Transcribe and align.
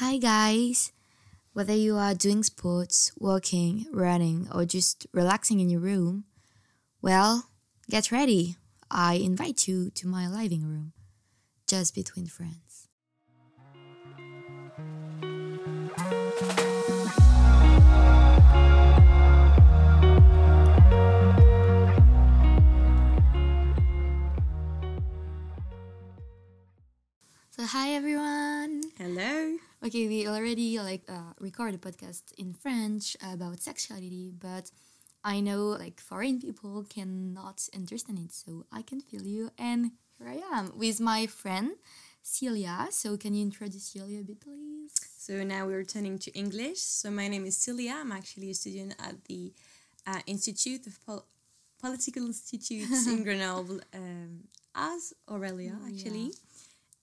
Hi, 0.00 0.16
guys. 0.16 0.92
Whether 1.54 1.74
you 1.74 1.96
are 1.96 2.14
doing 2.14 2.44
sports, 2.44 3.10
walking, 3.18 3.84
running, 3.90 4.46
or 4.54 4.64
just 4.64 5.08
relaxing 5.12 5.58
in 5.58 5.68
your 5.68 5.80
room, 5.80 6.22
well, 7.02 7.50
get 7.90 8.12
ready. 8.12 8.54
I 8.88 9.14
invite 9.14 9.66
you 9.66 9.90
to 9.96 10.06
my 10.06 10.28
living 10.28 10.62
room, 10.62 10.92
just 11.66 11.96
between 11.96 12.26
friends. 12.26 12.86
So, 27.50 27.66
hi 27.66 27.90
everyone. 27.94 28.82
Hello. 28.96 29.58
Okay, 29.84 30.08
we 30.08 30.26
already 30.26 30.78
like 30.80 31.02
uh, 31.08 31.32
record 31.38 31.72
a 31.74 31.78
podcast 31.78 32.32
in 32.36 32.52
French 32.52 33.16
about 33.22 33.60
sexuality, 33.60 34.32
but 34.36 34.72
I 35.22 35.38
know 35.40 35.66
like 35.68 36.00
foreign 36.00 36.40
people 36.40 36.84
cannot 36.88 37.68
understand 37.72 38.18
it, 38.18 38.32
so 38.32 38.64
I 38.72 38.82
can 38.82 39.00
feel 39.00 39.22
you. 39.22 39.50
And 39.56 39.92
here 40.18 40.28
I 40.28 40.58
am 40.58 40.72
with 40.76 41.00
my 41.00 41.26
friend 41.28 41.72
Celia. 42.22 42.88
So 42.90 43.16
can 43.16 43.34
you 43.34 43.42
introduce 43.42 43.84
Celia 43.84 44.20
a 44.20 44.24
bit, 44.24 44.40
please? 44.40 44.90
So 45.16 45.44
now 45.44 45.66
we're 45.66 45.84
turning 45.84 46.18
to 46.20 46.32
English. 46.32 46.80
So 46.80 47.10
my 47.12 47.28
name 47.28 47.46
is 47.46 47.56
Celia. 47.56 47.98
I'm 48.00 48.10
actually 48.10 48.50
a 48.50 48.54
student 48.54 48.96
at 48.98 49.24
the 49.26 49.52
uh, 50.08 50.20
Institute 50.26 50.88
of 50.88 50.98
Pol- 51.06 51.26
Political 51.80 52.26
Institutes 52.26 53.06
in 53.06 53.22
Grenoble, 53.26 53.80
um, 53.94 54.40
as 54.74 55.14
Aurelia 55.30 55.76
actually. 55.86 56.32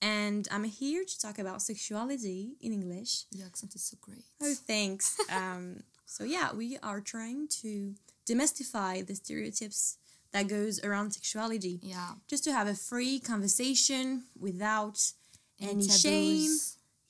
And 0.02 0.46
I'm 0.50 0.64
here 0.64 1.04
to 1.04 1.18
talk 1.18 1.38
about 1.38 1.62
sexuality 1.62 2.56
in 2.60 2.72
English. 2.72 3.24
Your 3.32 3.46
accent 3.46 3.74
is 3.74 3.82
so 3.82 3.96
great. 4.00 4.24
Oh, 4.42 4.54
thanks. 4.54 5.16
um, 5.30 5.82
so 6.04 6.24
yeah, 6.24 6.52
we 6.54 6.78
are 6.82 7.00
trying 7.00 7.48
to 7.62 7.94
demystify 8.28 9.06
the 9.06 9.14
stereotypes 9.14 9.98
that 10.32 10.48
goes 10.48 10.82
around 10.84 11.12
sexuality. 11.12 11.78
Yeah. 11.82 12.10
Just 12.28 12.44
to 12.44 12.52
have 12.52 12.68
a 12.68 12.74
free 12.74 13.18
conversation 13.18 14.24
without 14.38 15.12
any 15.60 15.86
taboos. 15.86 16.00
shame. 16.00 16.56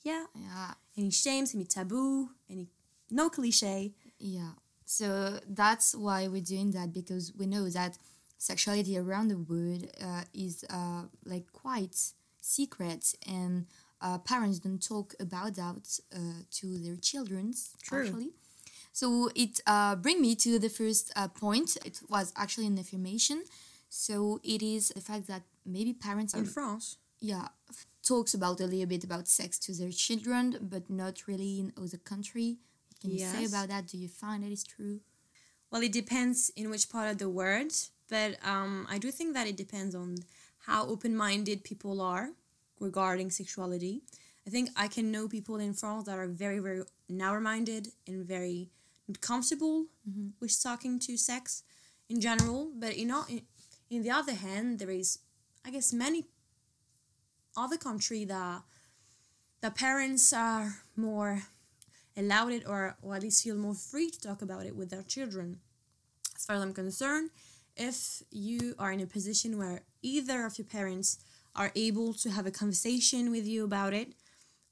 Yeah, 0.03 0.25
Yeah. 0.35 0.73
any 0.97 1.11
shames, 1.11 1.53
any 1.53 1.65
taboo, 1.65 2.29
any 2.49 2.67
no 3.11 3.29
cliche. 3.29 3.93
Yeah. 4.19 4.51
So 4.85 5.39
that's 5.47 5.93
why 5.93 6.27
we're 6.29 6.41
doing 6.41 6.71
that 6.71 6.93
because 6.93 7.33
we 7.37 7.45
know 7.45 7.69
that 7.69 7.97
sexuality 8.37 8.97
around 8.97 9.27
the 9.27 9.37
world 9.37 9.87
uh, 10.01 10.23
is 10.33 10.63
uh, 10.69 11.03
like 11.25 11.51
quite 11.51 11.97
secret 12.47 13.13
and 13.27 13.65
uh, 14.01 14.17
parents 14.19 14.59
don't 14.59 14.81
talk 14.81 15.13
about 15.19 15.55
that 15.55 15.99
uh, 16.15 16.19
to 16.51 16.77
their 16.79 16.95
children 16.95 17.53
actually. 17.91 18.29
So 18.93 19.29
it 19.35 19.61
uh, 19.67 19.95
bring 19.95 20.21
me 20.21 20.35
to 20.35 20.59
the 20.59 20.69
first 20.69 21.11
uh, 21.15 21.27
point. 21.27 21.77
It 21.85 21.99
was 22.09 22.33
actually 22.35 22.67
an 22.67 22.79
affirmation. 22.79 23.43
So 23.89 24.39
it 24.43 24.61
is 24.63 24.89
the 24.89 25.01
fact 25.01 25.27
that 25.27 25.43
maybe 25.65 25.93
parents 25.93 26.33
In 26.33 26.45
France, 26.45 26.97
yeah 27.19 27.47
talks 28.03 28.33
about 28.33 28.61
a 28.61 28.65
little 28.65 28.85
bit 28.85 29.03
about 29.03 29.27
sex 29.27 29.59
to 29.59 29.73
their 29.73 29.91
children 29.91 30.57
but 30.61 30.89
not 30.89 31.27
really 31.27 31.59
in 31.59 31.73
other 31.75 31.97
country 31.97 32.55
what 32.87 33.01
can 33.01 33.11
you 33.11 33.19
say 33.19 33.43
about 33.43 33.67
that 33.67 33.85
do 33.85 33.97
you 33.97 34.07
find 34.07 34.43
that 34.43 34.51
is 34.51 34.63
true 34.63 35.01
well, 35.71 35.83
it 35.83 35.91
depends 35.91 36.51
in 36.55 36.69
which 36.69 36.89
part 36.89 37.09
of 37.09 37.17
the 37.17 37.29
world, 37.29 37.73
but 38.09 38.37
um, 38.45 38.87
I 38.89 38.97
do 38.97 39.11
think 39.11 39.33
that 39.33 39.47
it 39.47 39.57
depends 39.57 39.95
on 39.95 40.15
how 40.67 40.85
open-minded 40.87 41.63
people 41.63 41.99
are 42.01 42.29
regarding 42.79 43.31
sexuality. 43.31 44.01
I 44.45 44.49
think 44.49 44.69
I 44.75 44.87
can 44.87 45.11
know 45.11 45.27
people 45.27 45.57
in 45.57 45.73
France 45.73 46.05
that 46.05 46.17
are 46.17 46.27
very, 46.27 46.59
very 46.59 46.83
narrow-minded 47.09 47.87
and 48.07 48.25
very 48.25 48.69
comfortable 49.21 49.85
mm-hmm. 50.07 50.29
with 50.39 50.61
talking 50.61 50.99
to 50.99 51.17
sex 51.17 51.63
in 52.09 52.21
general. 52.21 52.69
But 52.75 52.93
in, 52.93 53.11
all, 53.11 53.25
in 53.29 53.41
in 53.89 54.03
the 54.03 54.11
other 54.11 54.33
hand, 54.33 54.79
there 54.79 54.91
is, 54.91 55.19
I 55.65 55.71
guess, 55.71 55.93
many 55.93 56.25
other 57.55 57.77
country 57.77 58.25
that 58.25 58.61
the 59.61 59.71
parents 59.71 60.33
are 60.33 60.81
more 60.95 61.43
allowed 62.15 62.51
it 62.51 62.63
or, 62.67 62.97
or 63.01 63.15
at 63.15 63.21
least 63.21 63.43
feel 63.43 63.55
more 63.55 63.73
free 63.73 64.09
to 64.09 64.19
talk 64.19 64.41
about 64.41 64.65
it 64.65 64.75
with 64.75 64.89
their 64.89 65.03
children. 65.03 65.59
As 66.35 66.45
far 66.45 66.57
as 66.57 66.61
I'm 66.61 66.73
concerned, 66.73 67.29
if 67.77 68.21
you 68.31 68.75
are 68.79 68.91
in 68.91 69.01
a 69.01 69.05
position 69.05 69.57
where 69.57 69.81
either 70.01 70.45
of 70.45 70.57
your 70.57 70.65
parents 70.65 71.19
are 71.55 71.71
able 71.75 72.13
to 72.13 72.29
have 72.29 72.45
a 72.45 72.51
conversation 72.51 73.31
with 73.31 73.45
you 73.47 73.63
about 73.63 73.93
it, 73.93 74.13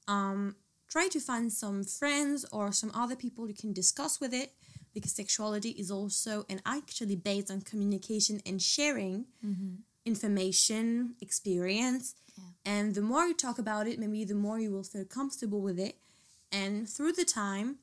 um, 0.08 0.56
try 0.88 1.08
to 1.08 1.20
find 1.20 1.52
some 1.52 1.82
friends 1.84 2.44
or 2.52 2.72
some 2.72 2.90
other 2.94 3.16
people 3.16 3.48
you 3.48 3.54
can 3.54 3.72
discuss 3.72 4.20
with 4.20 4.32
it 4.32 4.52
because 4.94 5.12
sexuality 5.12 5.70
is 5.70 5.90
also 5.90 6.44
and 6.48 6.62
actually 6.64 7.16
based 7.16 7.50
on 7.50 7.60
communication 7.60 8.40
and 8.46 8.62
sharing 8.62 9.26
information, 10.04 11.14
experience. 11.20 12.14
And 12.64 12.94
the 12.94 13.02
more 13.02 13.26
you 13.26 13.34
talk 13.34 13.58
about 13.58 13.86
it, 13.86 13.98
maybe 13.98 14.24
the 14.24 14.34
more 14.34 14.58
you 14.58 14.70
will 14.70 14.84
feel 14.84 15.04
comfortable 15.04 15.60
with 15.60 15.78
it. 15.78 15.96
And 16.52 16.88
through 16.88 17.12
the 17.12 17.24
time, 17.24 17.76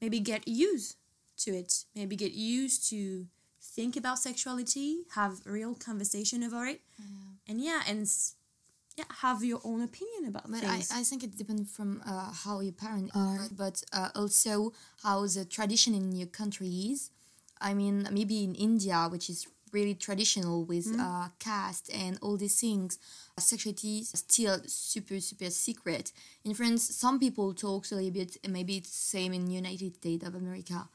maybe 0.00 0.18
get 0.20 0.48
used 0.48 0.96
to 1.38 1.52
it. 1.52 1.84
Maybe 1.94 2.16
get 2.16 2.32
used 2.32 2.88
to 2.90 3.26
think 3.64 3.96
about 3.96 4.18
sexuality, 4.18 5.04
have 5.14 5.40
real 5.44 5.74
conversation 5.74 6.42
about 6.42 6.68
it. 6.68 6.80
And 7.48 7.60
yeah, 7.60 7.82
and 7.86 8.06
yeah, 8.96 9.04
have 9.20 9.42
your 9.42 9.60
own 9.64 9.82
opinion 9.82 10.28
about 10.28 10.50
but 10.50 10.64
I, 10.64 10.76
things. 10.76 10.92
I 10.92 11.02
think 11.02 11.24
it 11.24 11.36
depends 11.36 11.70
from 11.74 12.02
uh, 12.06 12.32
how 12.32 12.60
your 12.60 12.72
parents 12.72 13.10
are 13.14 13.40
but 13.56 13.82
uh, 13.92 14.10
also 14.14 14.72
how 15.02 15.26
the 15.26 15.44
tradition 15.44 15.94
in 15.94 16.14
your 16.14 16.28
country 16.28 16.68
is. 16.68 17.10
I 17.60 17.74
mean 17.74 18.08
maybe 18.12 18.44
in 18.44 18.54
india 18.54 19.08
which 19.10 19.30
is 19.30 19.46
really 19.72 19.94
traditional 19.94 20.64
with 20.64 20.86
uh, 21.00 21.28
caste 21.38 21.90
and 21.92 22.18
all 22.22 22.36
these 22.36 22.60
things 22.60 22.98
sexuality 23.38 23.98
is 23.98 24.10
still 24.10 24.58
super 24.66 25.18
super 25.20 25.50
secret. 25.50 26.12
In 26.44 26.54
france 26.54 26.94
some 26.94 27.18
people 27.18 27.54
talk 27.54 27.90
a 27.90 27.94
little 27.96 28.10
bit 28.10 28.36
and 28.44 28.52
maybe 28.52 28.76
it's 28.76 28.90
same 28.94 29.32
in 29.32 29.50
united 29.50 29.96
states 29.96 30.26
of 30.26 30.34
america 30.34 30.88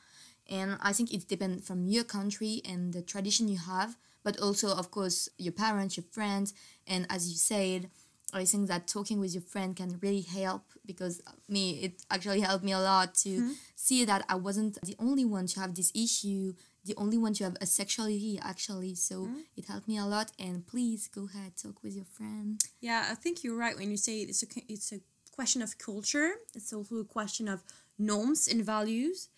and 0.50 0.78
i 0.82 0.92
think 0.92 1.14
it 1.14 1.28
depends 1.28 1.66
from 1.66 1.88
your 1.88 2.04
country 2.04 2.62
and 2.66 2.94
the 2.94 3.02
tradition 3.02 3.48
you 3.48 3.58
have 3.58 3.98
but 4.24 4.40
also 4.40 4.70
of 4.76 4.92
course 4.92 5.30
your 5.38 5.54
parents 5.54 5.96
your 5.96 6.04
friends. 6.12 6.54
And 6.86 7.06
as 7.10 7.30
you 7.30 7.38
said 7.38 7.90
i 8.34 8.46
think 8.46 8.68
that 8.68 8.88
talking 8.88 9.20
with 9.20 9.34
your 9.34 9.42
friend 9.42 9.76
can 9.76 9.98
really 10.02 10.22
help 10.22 10.64
because 10.86 11.22
me 11.48 11.80
it 11.86 11.94
actually 12.12 12.42
helped 12.42 12.64
me 12.64 12.74
a 12.74 12.80
lot 12.80 13.16
to 13.16 13.30
mm-hmm. 13.30 13.52
see 13.76 14.06
that 14.06 14.24
i 14.30 14.36
wasn't 14.36 14.80
the 14.82 14.96
only 15.00 15.26
one 15.26 15.48
to 15.48 15.60
have 15.60 15.74
this 15.74 15.92
issue 15.96 16.54
the 16.86 16.96
only 16.98 17.18
one 17.18 17.34
to 17.34 17.44
have 17.44 17.58
a 17.62 17.66
sexuality 17.66 18.40
actually. 18.42 18.96
So 18.96 19.24
mm-hmm. 19.24 19.40
it 19.56 19.66
helped 19.66 19.88
me 19.88 19.98
a 19.98 20.06
lot. 20.06 20.32
And 20.40 20.66
please 20.66 21.08
go 21.08 21.28
ahead 21.34 21.54
talk 21.62 21.84
with 21.84 21.96
your 21.96 22.06
friend. 22.06 22.62
Yeah, 22.82 23.08
I 23.12 23.16
think 23.16 23.44
you're 23.44 23.58
right 23.58 23.78
when 23.78 23.92
you 23.92 23.98
say 23.98 24.22
it's 24.22 24.44
a 24.44 24.48
it's 24.68 24.92
a 24.92 25.00
question 25.32 25.62
of 25.62 25.78
culture. 25.78 26.32
It's 26.56 26.74
also 26.74 26.96
a 26.98 27.06
question 27.06 27.48
of 27.48 27.64
norms 27.98 28.48
and 28.48 28.66
values, 28.66 29.30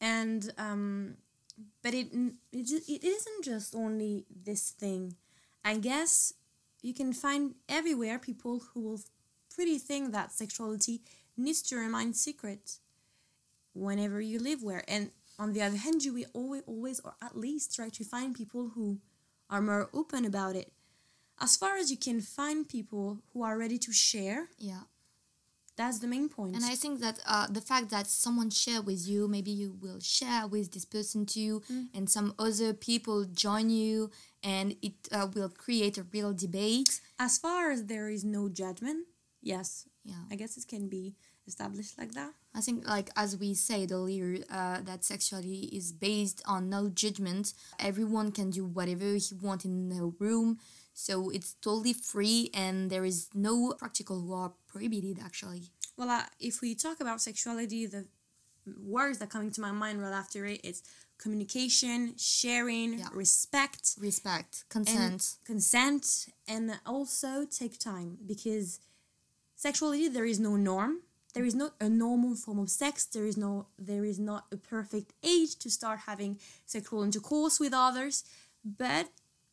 and 0.00 0.52
um, 0.58 1.16
but 1.82 1.94
it 1.94 2.08
it, 2.52 2.70
it 2.88 3.04
isn't 3.04 3.44
just 3.44 3.74
only 3.74 4.26
this 4.30 4.70
thing. 4.70 5.16
I 5.64 5.78
guess 5.78 6.32
you 6.82 6.94
can 6.94 7.12
find 7.12 7.54
everywhere 7.68 8.18
people 8.18 8.62
who 8.72 8.80
will 8.80 9.00
pretty 9.54 9.78
think 9.78 10.12
that 10.12 10.32
sexuality 10.32 11.00
needs 11.36 11.62
to 11.62 11.76
remain 11.76 12.12
secret 12.14 12.78
whenever 13.74 14.20
you 14.20 14.38
live 14.38 14.62
where. 14.62 14.84
And 14.88 15.10
on 15.38 15.52
the 15.52 15.62
other 15.62 15.76
hand 15.76 16.04
you 16.04 16.12
will 16.14 16.30
always 16.32 16.62
always 16.66 17.00
or 17.00 17.14
at 17.22 17.36
least 17.36 17.74
try 17.74 17.88
to 17.88 18.04
find 18.04 18.34
people 18.34 18.70
who 18.74 18.98
are 19.50 19.62
more 19.62 19.88
open 19.92 20.24
about 20.24 20.56
it. 20.56 20.72
As 21.40 21.56
far 21.56 21.76
as 21.76 21.90
you 21.90 21.98
can 21.98 22.20
find 22.20 22.68
people 22.68 23.18
who 23.32 23.42
are 23.42 23.58
ready 23.58 23.78
to 23.78 23.92
share 23.92 24.48
yeah 24.58 24.82
that's 25.76 25.98
the 25.98 26.06
main 26.06 26.28
point. 26.28 26.54
And 26.56 26.64
I 26.64 26.74
think 26.74 27.00
that 27.00 27.18
uh, 27.26 27.46
the 27.48 27.60
fact 27.60 27.90
that 27.90 28.06
someone 28.06 28.50
share 28.50 28.80
with 28.82 29.06
you, 29.06 29.28
maybe 29.28 29.50
you 29.50 29.76
will 29.80 30.00
share 30.00 30.46
with 30.46 30.72
this 30.72 30.84
person 30.84 31.26
too, 31.26 31.62
and 31.94 32.08
some 32.08 32.34
other 32.38 32.72
people 32.72 33.24
join 33.46 33.68
you, 33.70 34.10
and 34.42 34.74
it 34.82 34.94
uh, 35.12 35.26
will 35.34 35.50
create 35.64 35.98
a 35.98 36.04
real 36.14 36.32
debate. 36.32 37.00
as 37.18 37.38
far 37.38 37.70
as 37.70 37.80
there 37.86 38.08
is 38.16 38.24
no 38.24 38.48
judgment 38.48 39.06
yes 39.42 39.68
Yeah, 40.04 40.22
i 40.32 40.34
guess 40.40 40.56
it 40.56 40.66
can 40.68 40.88
be 40.88 41.14
established 41.46 41.98
like 41.98 42.12
that 42.14 42.32
I 42.54 42.60
think 42.62 42.88
like 42.88 43.10
as 43.16 43.36
we 43.36 43.52
said 43.52 43.92
earlier, 43.92 44.38
uh, 44.50 44.80
that 44.80 45.04
sexuality 45.04 45.68
is 45.78 45.92
based 45.92 46.40
on 46.46 46.70
no 46.70 46.88
judgment. 46.88 47.52
Everyone 47.78 48.32
can 48.32 48.48
do 48.50 48.64
whatever 48.64 49.04
he 49.26 49.34
want 49.42 49.66
in 49.66 49.90
the 49.90 50.04
room, 50.18 50.58
so 50.94 51.28
it's 51.28 51.52
totally 51.60 51.92
free, 51.92 52.48
and 52.54 52.88
there 52.90 53.04
is 53.04 53.28
no 53.34 53.74
practical 53.78 54.16
law 54.16 54.54
prohibited 54.72 55.18
actually. 55.28 55.64
well 55.98 56.08
uh, 56.10 56.22
if 56.40 56.54
we 56.62 56.74
talk 56.74 56.98
about 57.00 57.20
sexuality 57.20 57.84
the 57.94 58.02
words 58.82 59.18
that 59.18 59.30
coming 59.30 59.50
to 59.56 59.60
my 59.60 59.72
mind 59.72 60.00
right 60.02 60.12
after 60.24 60.44
it 60.46 60.60
is 60.64 60.82
communication 61.18 62.14
sharing 62.18 62.98
Yeah. 62.98 63.08
respect 63.12 63.94
Respect, 63.98 64.52
and 64.72 64.74
consent. 64.76 65.36
consent 65.44 66.04
and 66.48 66.64
also 66.86 67.44
take 67.60 67.78
time 67.78 68.10
because 68.32 68.80
sexuality 69.54 70.08
there 70.08 70.26
is 70.26 70.38
no 70.40 70.56
norm 70.56 71.02
there 71.36 71.44
is 71.44 71.54
not 71.54 71.74
a 71.78 71.88
normal 71.88 72.34
form 72.34 72.58
of 72.58 72.70
sex. 72.70 73.04
There 73.04 73.26
is 73.26 73.36
no 73.36 73.66
there 73.78 74.04
is 74.06 74.18
not 74.18 74.42
a 74.50 74.56
perfect 74.56 75.12
age 75.22 75.52
to 75.62 75.68
start 75.68 75.98
having 76.06 76.38
sexual 76.64 77.02
intercourse 77.08 77.60
with 77.60 77.74
others 77.74 78.24
but 78.64 79.06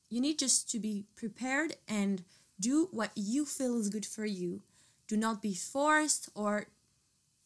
you 0.10 0.22
need 0.22 0.40
just 0.40 0.70
to 0.72 0.80
be 0.80 0.96
prepared 1.22 1.72
and 2.00 2.24
do 2.70 2.88
what 2.92 3.12
you 3.16 3.46
feel 3.46 3.76
is 3.82 3.90
good 3.90 4.06
for 4.06 4.26
you. 4.26 4.62
Do 5.10 5.18
not 5.18 5.42
be 5.42 5.54
forced 5.54 6.30
or 6.42 6.54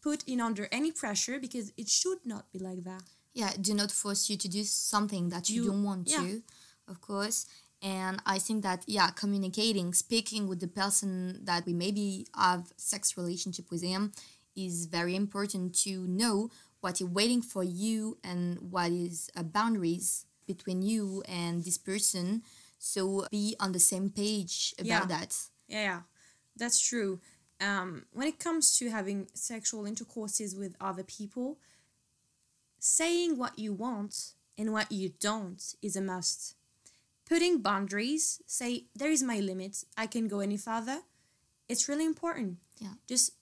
put 0.01 0.24
in 0.28 0.40
under 0.40 0.66
any 0.72 0.92
pressure 0.92 1.40
because 1.40 1.74
it 1.75 1.88
should 1.90 2.19
not 2.24 2.44
be 2.54 2.60
like 2.60 2.83
that. 2.83 3.04
Yeah 3.33 3.54
do 3.60 3.74
not 3.74 3.92
force 3.92 4.30
you 4.30 4.38
to 4.38 4.48
do 4.57 4.63
something 4.63 5.30
that 5.33 5.50
you, 5.50 5.63
You- 5.63 5.68
don't 5.72 5.83
want 5.92 6.04
yeah. 6.12 6.22
to 6.22 6.44
of 6.88 7.01
course 7.01 7.40
and 7.81 8.21
i 8.25 8.39
think 8.39 8.63
that 8.63 8.83
yeah 8.88 9.09
communicating 9.12 9.94
speaking 9.94 10.47
with 10.47 10.59
the 10.59 10.68
person 10.68 11.39
that 11.44 11.65
we 11.65 11.74
maybe 11.74 12.25
have 12.35 12.71
sex 12.77 13.15
relationship 13.18 13.69
with 13.69 13.83
him 13.83 14.12
is 14.56 14.88
very 14.88 15.15
important 15.15 15.75
to 15.75 16.07
know 16.07 16.50
what 16.81 17.00
is 17.00 17.07
waiting 17.07 17.41
for 17.41 17.63
you 17.63 18.18
and 18.24 18.57
what 18.59 18.91
is 18.91 19.29
uh, 19.35 19.44
boundaries 19.44 20.25
between 20.47 20.81
you 20.81 21.24
and 21.27 21.63
this 21.65 21.77
person 21.77 22.41
so 22.79 23.25
be 23.31 23.56
on 23.59 23.71
the 23.71 23.80
same 23.80 24.09
page 24.09 24.73
about 24.80 24.88
Yeah. 24.88 25.06
that 25.06 25.35
Yeah, 25.68 25.83
yeah, 25.83 26.01
that's 26.56 26.80
true. 26.80 27.19
Um, 27.59 28.06
when 28.13 28.27
it 28.27 28.39
comes 28.39 28.77
to 28.77 28.89
having 28.89 29.27
sexual 29.33 29.85
intercourses 29.85 30.56
with 30.56 30.75
other 30.80 31.03
people, 31.03 31.57
saying 32.80 33.38
what 33.38 33.57
you 33.57 33.73
want 33.73 34.33
and 34.57 34.71
what 34.71 34.91
you 34.91 35.09
don't 35.19 35.75
is 35.81 35.95
a 35.95 36.01
must. 36.01 36.56
Putting 37.27 37.62
boundaries, 37.62 38.41
say, 38.45 38.85
there 38.95 39.12
is 39.12 39.21
my 39.21 39.39
limit, 39.39 39.83
I 39.97 40.07
can 40.07 40.27
go 40.27 40.39
any 40.39 40.57
further, 40.57 41.00
it's 41.68 41.89
really 41.89 42.06
important. 42.06 42.57
Yeah. 42.79 42.94
Just 43.07 43.33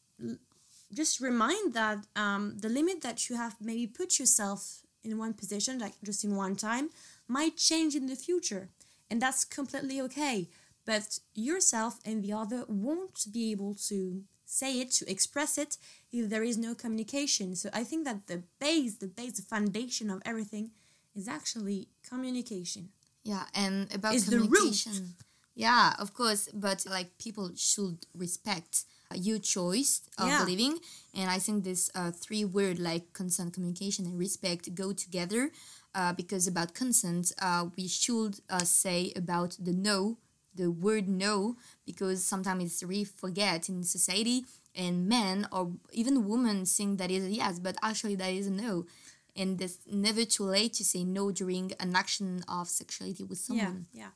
just 0.94 1.20
remind 1.20 1.74
that 1.74 2.06
um, 2.16 2.58
the 2.60 2.70
limit 2.70 3.02
that 3.02 3.30
you 3.30 3.36
have 3.36 3.56
maybe 3.60 3.86
put 3.86 4.18
yourself 4.18 4.82
in 5.04 5.18
one 5.18 5.34
position, 5.34 5.78
like 5.78 5.94
just 6.04 6.24
in 6.24 6.36
one 6.36 6.56
time, 6.56 6.90
might 7.28 7.58
change 7.58 7.96
in 7.96 8.08
the 8.08 8.16
future. 8.16 8.70
And 9.10 9.22
that's 9.22 9.44
completely 9.44 10.02
okay. 10.02 10.48
But 10.86 11.20
yourself 11.34 12.00
and 12.06 12.24
the 12.24 12.34
other 12.34 12.64
won't 12.68 13.26
be 13.32 13.52
able 13.52 13.76
to 13.90 14.24
say 14.46 14.80
it, 14.80 14.92
to 14.92 15.12
express 15.12 15.58
it, 15.58 15.78
if 16.12 16.30
there 16.30 16.44
is 16.44 16.58
no 16.58 16.76
communication. 16.76 17.56
So 17.56 17.70
I 17.74 17.84
think 17.84 18.06
that 18.06 18.28
the 18.28 18.44
base, 18.60 18.96
the 18.96 19.08
base, 19.08 19.34
the 19.34 19.42
foundation 19.42 20.10
of 20.10 20.22
everything 20.26 20.72
is 21.16 21.28
actually 21.28 21.90
communication. 22.08 22.90
Yeah, 23.26 23.46
and 23.56 23.94
about 23.94 24.16
Is 24.16 24.26
communication. 24.26 25.16
Yeah, 25.56 25.94
of 26.00 26.14
course, 26.14 26.50
but 26.54 26.86
like 26.90 27.18
people 27.18 27.52
should 27.56 28.06
respect 28.16 28.86
uh, 29.12 29.16
your 29.18 29.40
choice 29.40 30.02
of 30.18 30.28
Yeah. 30.28 30.46
living, 30.46 30.80
and 31.16 31.30
I 31.32 31.40
think 31.40 31.64
this 31.64 31.90
uh, 31.96 32.12
three 32.12 32.46
word 32.46 32.80
like 32.80 33.14
consent, 33.14 33.54
communication, 33.54 34.06
and 34.06 34.20
respect 34.20 34.76
go 34.76 34.94
together. 34.94 35.52
Uh, 35.96 36.14
because 36.14 36.48
about 36.48 36.74
consent, 36.74 37.32
uh, 37.42 37.68
we 37.78 37.88
should 37.88 38.40
uh, 38.50 38.60
say 38.66 39.14
about 39.16 39.58
the 39.60 39.74
no, 39.74 40.18
the 40.56 40.70
word 40.70 41.08
no, 41.08 41.56
because 41.86 42.24
sometimes 42.24 42.64
it's 42.66 42.84
really 42.84 43.06
forget 43.06 43.70
in 43.70 43.84
society, 43.84 44.46
and 44.76 45.08
men 45.08 45.48
or 45.52 45.72
even 45.94 46.28
women 46.28 46.66
think 46.66 46.98
that 47.00 47.12
is 47.12 47.24
a 47.26 47.32
yes, 47.32 47.60
but 47.60 47.76
actually 47.82 48.16
that 48.16 48.32
is 48.34 48.48
a 48.48 48.52
no. 48.52 48.86
And 49.36 49.62
it's 49.62 49.80
never 49.86 50.24
too 50.26 50.46
late 50.46 50.74
to 50.76 50.86
say 50.86 51.04
no 51.04 51.32
during 51.32 51.72
an 51.80 51.96
action 51.96 52.44
of 52.48 52.70
sexuality 52.70 53.24
with 53.24 53.38
someone. 53.40 53.88
Yeah, 53.92 54.04
yeah. 54.04 54.10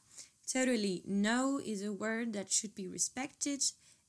Totally. 0.51 1.03
No 1.05 1.59
is 1.63 1.83
a 1.83 1.91
word 1.93 2.33
that 2.33 2.51
should 2.51 2.73
be 2.73 2.87
respected 2.87 3.61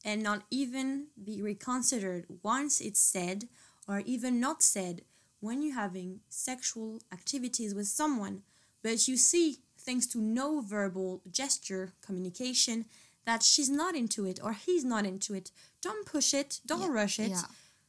and 0.05 0.23
not 0.23 0.45
even 0.51 1.09
be 1.23 1.43
reconsidered 1.43 2.27
once 2.43 2.81
it's 2.81 3.01
said 3.01 3.49
or 3.89 4.01
even 4.07 4.41
not 4.41 4.63
said 4.63 5.03
when 5.41 5.63
you're 5.63 5.75
having 5.75 6.21
sexual 6.29 7.01
activities 7.13 7.75
with 7.75 7.87
someone. 7.89 8.43
But 8.83 9.09
you 9.09 9.17
see, 9.17 9.59
thanks 9.79 10.07
to 10.09 10.19
no 10.21 10.61
verbal 10.63 11.23
gesture 11.31 11.93
communication, 12.01 12.87
that 13.27 13.43
she's 13.43 13.69
not 13.69 13.95
into 13.95 14.25
it 14.25 14.39
or 14.43 14.53
he's 14.53 14.85
not 14.85 15.05
into 15.05 15.35
it. 15.35 15.51
Don't 15.83 16.07
push 16.07 16.33
it, 16.33 16.61
don't 16.65 16.81
Yeah, 16.83 16.89
rush 17.01 17.19
it. 17.19 17.31
yeah. 17.31 17.43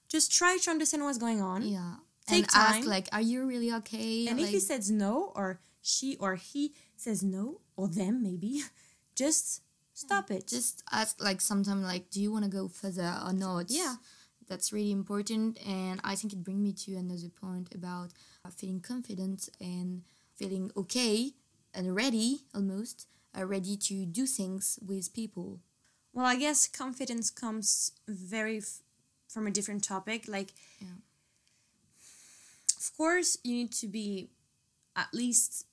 Just 0.09 0.31
try 0.33 0.57
to 0.57 0.71
understand 0.71 1.03
what's 1.03 1.17
going 1.17 1.41
on. 1.41 1.61
Yeah. 1.63 1.95
Take 2.31 2.45
and 2.55 2.55
ask 2.55 2.79
time. 2.81 2.85
like, 2.89 3.07
are 3.11 3.21
you 3.21 3.45
really 3.45 3.71
okay? 3.73 4.27
And 4.27 4.37
like, 4.39 4.47
if 4.47 4.53
he 4.53 4.59
says 4.59 4.89
no, 4.89 5.31
or 5.35 5.59
she 5.81 6.15
or 6.19 6.35
he 6.35 6.73
says 6.95 7.21
no, 7.23 7.61
or 7.75 7.87
them 7.87 8.21
maybe, 8.23 8.61
just 9.15 9.61
stop 9.93 10.31
it. 10.31 10.47
just 10.47 10.83
ask 10.91 11.21
like 11.21 11.41
sometimes 11.41 11.83
like, 11.83 12.09
do 12.09 12.21
you 12.21 12.31
want 12.31 12.45
to 12.45 12.51
go 12.51 12.67
further 12.67 13.13
or 13.25 13.33
not? 13.33 13.65
Yeah. 13.69 13.95
That's 14.47 14.73
really 14.73 14.91
important, 14.91 15.57
and 15.65 16.01
I 16.03 16.15
think 16.15 16.33
it 16.33 16.43
brings 16.43 16.59
me 16.59 16.73
to 16.83 16.95
another 16.99 17.29
point 17.29 17.73
about 17.73 18.09
feeling 18.57 18.81
confident 18.81 19.47
and 19.61 20.01
feeling 20.35 20.71
okay 20.75 21.31
and 21.73 21.95
ready, 21.95 22.41
almost 22.53 23.07
uh, 23.37 23.45
ready 23.45 23.77
to 23.77 24.05
do 24.05 24.25
things 24.25 24.77
with 24.85 25.13
people. 25.13 25.61
well, 26.11 26.25
I 26.25 26.35
guess 26.35 26.67
confidence 26.67 27.29
comes 27.31 27.93
very 28.09 28.57
f- 28.57 28.81
from 29.29 29.47
a 29.47 29.51
different 29.51 29.85
topic. 29.85 30.27
Like, 30.27 30.49
Yeah. 30.81 30.97
Of 32.81 32.97
course, 32.97 33.37
you 33.43 33.53
need 33.53 33.71
to 33.73 33.87
be 33.87 34.29
at 34.95 35.09
least 35.13 35.65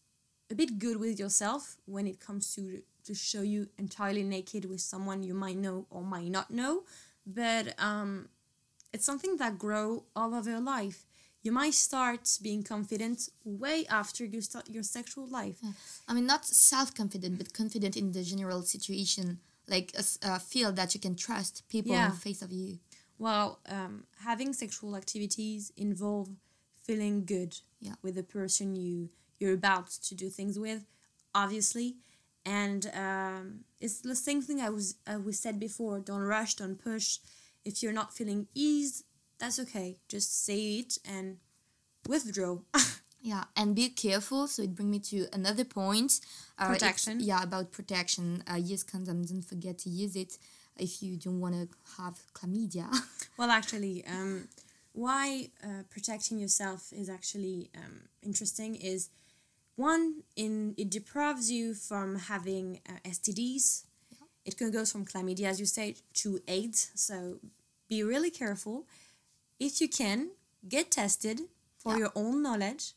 a 0.51 0.55
bit 0.55 0.79
good 0.79 0.99
with 0.99 1.19
yourself 1.19 1.77
when 1.87 2.07
it 2.07 2.21
comes 2.21 2.55
to 2.55 2.83
to 3.05 3.15
show 3.15 3.41
you 3.41 3.69
entirely 3.79 4.23
naked 4.23 4.67
with 4.67 4.81
someone 4.83 5.23
you 5.23 5.33
might 5.33 5.57
know 5.57 5.87
or 5.89 6.03
might 6.03 6.31
not 6.31 6.51
know. 6.51 6.83
But 7.27 7.65
um, 7.83 8.29
it's 8.93 9.07
something 9.07 9.39
that 9.39 9.59
grow 9.59 10.05
all 10.15 10.35
of 10.35 10.47
your 10.47 10.61
life. 10.61 11.07
You 11.43 11.53
might 11.53 11.73
start 11.75 12.39
being 12.43 12.63
confident 12.63 13.31
way 13.45 13.87
after 13.89 14.25
you 14.27 14.41
start 14.43 14.69
your 14.69 14.83
sexual 14.83 15.27
life. 15.27 15.59
I 16.07 16.13
mean, 16.15 16.27
not 16.27 16.45
self 16.45 16.95
confident, 16.95 17.39
but 17.39 17.55
confident 17.55 17.97
in 17.97 18.13
the 18.13 18.23
general 18.23 18.63
situation. 18.63 19.39
Like 19.67 19.93
a, 19.97 20.05
uh, 20.29 20.39
feel 20.39 20.73
that 20.73 20.95
you 20.95 21.01
can 21.01 21.15
trust 21.15 21.63
people 21.69 21.93
Yeah. 21.93 22.07
in 22.11 22.13
face 22.13 22.43
of 22.43 22.53
you. 22.53 22.79
Well, 23.19 23.59
um, 23.67 24.05
having 24.29 24.53
sexual 24.53 24.97
activities 24.97 25.73
involve 25.77 26.29
feeling 26.89 27.25
good 27.27 27.53
Yeah. 27.81 27.95
with 28.03 28.15
the 28.15 28.23
person 28.39 28.75
you 28.75 29.11
you're 29.41 29.55
about 29.55 29.87
to 30.09 30.15
do 30.17 30.29
things 30.31 30.59
with, 30.59 30.83
obviously, 31.33 31.95
and 32.45 32.83
um, 33.07 33.61
it's 33.81 34.01
the 34.01 34.17
same 34.17 34.41
thing 34.43 34.59
I 34.61 34.71
was 34.71 34.97
I 35.07 35.17
was 35.17 35.39
said 35.39 35.61
before. 35.61 36.01
Don't 36.01 36.23
rush, 36.37 36.55
don't 36.57 36.79
push. 36.91 37.19
If 37.65 37.75
you're 37.83 37.93
not 38.01 38.13
feeling 38.19 38.49
ease, 38.55 39.05
that's 39.39 39.59
okay. 39.65 39.89
Just 40.09 40.45
say 40.47 40.61
it 40.81 40.99
and 41.05 41.37
withdraw. 42.09 42.59
Yeah, 43.21 43.45
and 43.57 43.75
be 43.75 43.89
careful. 43.89 44.47
So 44.47 44.63
it 44.63 44.77
brings 44.77 44.91
me 44.93 45.01
to 45.11 45.27
another 45.33 45.65
point. 45.65 46.21
Uh, 46.57 46.69
Protection. 46.69 47.19
Yeah, 47.21 47.43
about 47.43 47.73
protection. 47.73 48.45
Uh, 48.51 48.55
use 48.73 48.85
condom. 48.85 49.25
Don't 49.25 49.43
forget 49.43 49.77
to 49.79 49.91
use 49.91 50.15
it 50.15 50.39
if 50.77 51.03
you 51.03 51.17
don't 51.17 51.41
want 51.41 51.55
to 51.57 51.69
have 52.01 52.15
chlamydia. 52.33 52.87
Well, 53.37 53.51
actually, 53.51 54.05
um, 54.07 54.47
why 54.93 55.51
uh, 55.63 55.83
protecting 55.91 56.39
yourself 56.39 56.93
is 56.93 57.09
actually 57.09 57.71
um, 57.77 58.09
interesting 58.23 58.75
is 58.77 59.11
one 59.77 60.23
in 60.37 60.75
it 60.77 60.91
deprives 60.91 61.51
you 61.51 61.75
from 61.75 62.17
having 62.17 62.81
uh, 62.89 62.95
STDs. 63.09 63.85
It 64.45 64.57
can 64.57 64.71
go 64.71 64.85
from 64.85 65.05
chlamydia, 65.05 65.47
as 65.49 65.61
you 65.61 65.67
say, 65.67 65.97
to 66.15 66.41
AIDS. 66.49 66.91
So 66.95 67.39
be 67.89 68.03
really 68.03 68.31
careful. 68.31 68.87
If 69.61 69.81
you 69.81 69.89
can, 69.89 70.31
get 70.69 70.91
tested 70.91 71.41
for 71.79 71.93
Yeah. 71.93 71.99
your 71.99 72.13
own 72.15 72.43
knowledge. 72.43 72.95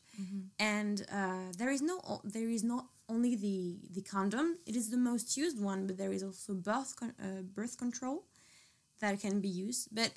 And 0.58 1.06
uh, 1.10 1.52
there 1.58 1.70
is 1.70 1.82
no 1.82 2.20
there 2.24 2.48
is 2.48 2.62
not 2.62 2.86
only 3.08 3.34
the 3.36 3.78
the 3.90 4.02
condom. 4.02 4.58
It 4.66 4.76
is 4.76 4.90
the 4.90 4.96
most 4.98 5.36
used 5.36 5.58
one, 5.60 5.86
but 5.86 5.96
there 5.96 6.12
is 6.12 6.22
also 6.22 6.54
birth 6.54 6.94
con- 6.96 7.14
uh, 7.20 7.42
birth 7.56 7.76
control 7.78 8.24
that 9.00 9.20
can 9.20 9.40
be 9.40 9.48
used. 9.48 9.88
But 9.92 10.12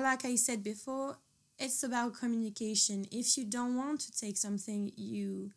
like 0.00 0.24
I 0.24 0.36
said 0.36 0.62
before, 0.62 1.18
it's 1.58 1.82
about 1.82 2.14
communication. 2.14 3.06
If 3.12 3.36
you 3.36 3.44
don't 3.44 3.76
want 3.76 4.00
to 4.00 4.12
take 4.12 4.36
something, 4.36 4.92
you 4.96 5.52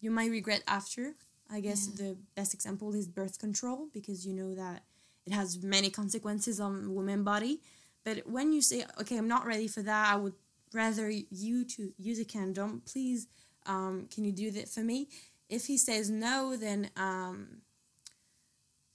you 0.00 0.10
might 0.10 0.30
regret 0.30 0.62
after. 0.66 1.14
I 1.50 1.60
guess 1.60 1.86
the 1.86 2.16
best 2.36 2.52
example 2.52 2.94
is 2.94 3.08
birth 3.08 3.38
control 3.38 3.88
because 3.94 4.26
you 4.26 4.34
know 4.34 4.54
that 4.54 4.82
it 5.26 5.32
has 5.32 5.62
many 5.62 5.90
consequences 5.90 6.60
on 6.60 6.94
woman 6.94 7.24
body. 7.24 7.60
But 8.04 8.26
when 8.26 8.52
you 8.52 8.60
say, 8.60 8.84
"Okay, 9.00 9.16
I'm 9.16 9.28
not 9.28 9.46
ready 9.46 9.68
for 9.68 9.82
that. 9.82 10.12
I 10.12 10.16
would 10.16 10.34
rather 10.72 11.08
you 11.10 11.64
to 11.64 11.92
use 11.96 12.18
a 12.18 12.24
condom. 12.24 12.82
Please, 12.84 13.28
um, 13.66 14.08
can 14.12 14.24
you 14.24 14.32
do 14.32 14.50
that 14.52 14.68
for 14.68 14.80
me?" 14.80 15.08
If 15.48 15.66
he 15.66 15.78
says 15.78 16.10
no, 16.10 16.56
then 16.56 16.90
um, 16.96 17.62